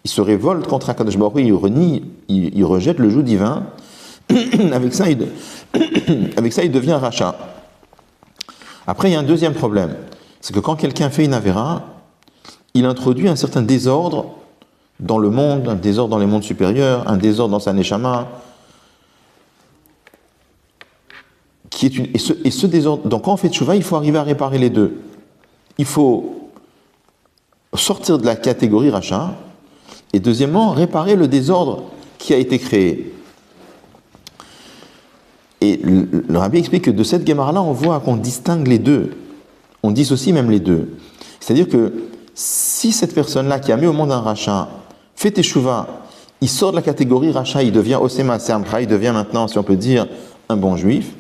il 0.04 0.10
se 0.10 0.22
révolte 0.22 0.68
contre 0.68 0.90
Akadosh 0.90 1.18
Baruch 1.18 1.34
il 1.38 1.54
renie, 1.54 2.06
il, 2.30 2.56
il 2.56 2.64
rejette 2.64 3.00
le 3.00 3.10
joug 3.10 3.24
divin. 3.24 3.64
avec, 4.74 4.94
ça, 4.94 5.10
il, 5.10 5.28
avec 6.38 6.54
ça, 6.54 6.64
il 6.64 6.72
devient 6.72 6.94
rachat. 6.94 7.38
Après, 8.88 9.10
il 9.10 9.14
y 9.14 9.16
a 9.16 9.20
un 9.20 9.24
deuxième 9.24 9.54
problème. 9.54 9.96
C'est 10.42 10.54
que 10.54 10.60
quand 10.60 10.76
quelqu'un 10.76 11.10
fait 11.10 11.26
une 11.26 11.34
avéra, 11.34 11.84
il 12.74 12.86
introduit 12.86 13.28
un 13.28 13.36
certain 13.36 13.62
désordre 13.62 14.36
dans 15.00 15.18
le 15.18 15.30
monde, 15.30 15.68
un 15.68 15.76
désordre 15.76 16.12
dans 16.12 16.20
les 16.20 16.26
mondes 16.26 16.44
supérieurs, 16.44 17.08
un 17.10 17.18
désordre 17.18 17.52
dans 17.52 17.60
sa 17.60 17.74
neshama, 17.74 18.28
qui 21.70 21.88
est 21.88 21.98
une, 21.98 22.08
et, 22.14 22.52
ce, 22.52 22.66
désordre, 22.68 23.08
donc 23.08 23.24
quand 23.24 23.34
on 23.34 23.38
fait 23.38 23.50
tchouva, 23.50 23.76
il 23.76 23.84
faut 23.84 23.96
arriver 23.96 24.18
à 24.18 24.24
réparer 24.24 24.58
les 24.58 24.70
deux. 24.70 25.02
Il 25.78 25.86
faut 25.86 26.50
sortir 27.74 28.18
de 28.18 28.26
la 28.26 28.36
catégorie 28.36 28.90
rachat, 28.90 29.34
et 30.14 30.20
deuxièmement, 30.20 30.72
réparer 30.72 31.16
le 31.16 31.28
désordre 31.28 31.84
qui 32.18 32.34
a 32.34 32.38
été 32.38 32.60
créé. 32.60 33.14
Et 35.66 35.80
le, 35.84 36.38
rabbi 36.38 36.60
explique 36.60 36.84
que 36.84 36.92
de 36.92 37.04
cette 37.04 37.28
Gemara-là, 37.28 37.62
on 37.62 37.72
voit 37.72 38.00
qu'on 38.00 38.18
distingue 38.18 38.68
les 38.68 38.78
deux. 38.78 39.12
On 39.82 39.92
dissocie 39.92 40.34
même 40.34 40.52
les 40.52 40.60
deux. 40.60 40.90
C'est-à-dire 41.40 41.68
que 41.68 41.92
si 42.36 42.92
cette 42.92 43.16
personne-là 43.16 43.60
qui 43.60 43.72
a 43.72 43.78
mis 43.78 43.88
au 43.88 43.94
monde 43.94 44.12
un 44.12 44.20
rachat 44.20 44.70
fait 45.16 45.32
teshuva, 45.32 45.88
il 46.42 46.50
sort 46.50 46.72
de 46.72 46.76
la 46.76 46.82
catégorie 46.84 47.32
rachat, 47.32 47.64
il 47.64 47.72
devient 47.72 47.98
osema 48.00 48.38
sermcha, 48.38 48.82
il 48.82 48.88
devient 48.88 49.12
maintenant, 49.14 49.48
si 49.48 49.58
on 49.58 49.64
peut 49.64 49.76
dire, 49.76 50.06
un 50.50 50.58
bon 50.58 50.76
juif. 50.76 51.14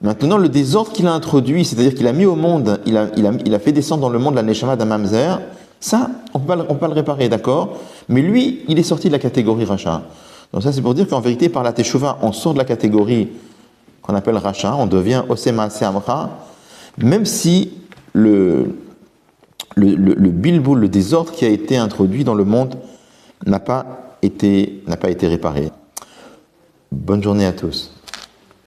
Maintenant, 0.00 0.38
le 0.38 0.48
désordre 0.48 0.92
qu'il 0.92 1.06
a 1.06 1.12
introduit, 1.12 1.66
c'est-à-dire 1.66 1.94
qu'il 1.94 2.06
a 2.06 2.12
mis 2.14 2.24
au 2.24 2.36
monde, 2.36 2.80
il 2.86 2.96
a, 2.96 3.58
fait 3.58 3.72
descendre 3.72 4.00
dans 4.00 4.08
le 4.08 4.18
monde 4.18 4.34
la 4.34 4.42
neshama 4.42 4.76
d'un 4.76 4.86
mamzer, 4.86 5.40
ça, 5.78 6.10
on 6.32 6.38
peut, 6.38 6.56
pas, 6.56 6.64
on 6.68 6.74
peut 6.74 6.80
pas 6.80 6.88
le 6.88 6.94
réparer, 6.94 7.28
d'accord? 7.28 7.76
Mais 8.08 8.22
lui, 8.22 8.60
il 8.68 8.78
est 8.78 8.82
sorti 8.82 9.08
de 9.08 9.12
la 9.12 9.18
catégorie 9.18 9.64
rachat. 9.66 10.02
Donc 10.52 10.62
ça, 10.62 10.72
c'est 10.72 10.82
pour 10.82 10.94
dire 10.94 11.08
qu'en 11.08 11.20
vérité, 11.20 11.48
par 11.48 11.62
la 11.62 11.72
teshuva, 11.72 12.18
on 12.22 12.32
sort 12.32 12.54
de 12.54 12.58
la 12.58 12.64
catégorie 12.64 13.28
qu'on 14.02 14.14
appelle 14.14 14.36
rachat, 14.36 14.74
on 14.74 14.86
devient 14.86 15.22
osema 15.28 15.70
sermcha, 15.70 16.30
même 16.98 17.24
si 17.24 17.72
le, 18.12 18.76
le, 19.76 19.94
le, 19.94 20.30
bilboul, 20.30 20.80
le 20.80 20.88
désordre 20.88 21.32
qui 21.32 21.44
a 21.44 21.48
été 21.48 21.76
introduit 21.76 22.24
dans 22.24 22.34
le 22.34 22.44
monde 22.44 22.76
n'a 23.46 23.60
pas 23.60 23.96
n'a 24.86 24.96
pas 24.96 25.10
été 25.10 25.26
réparé. 25.28 25.70
Bonne 26.92 27.22
journée 27.22 27.46
à 27.46 27.52
tous. 27.52 27.90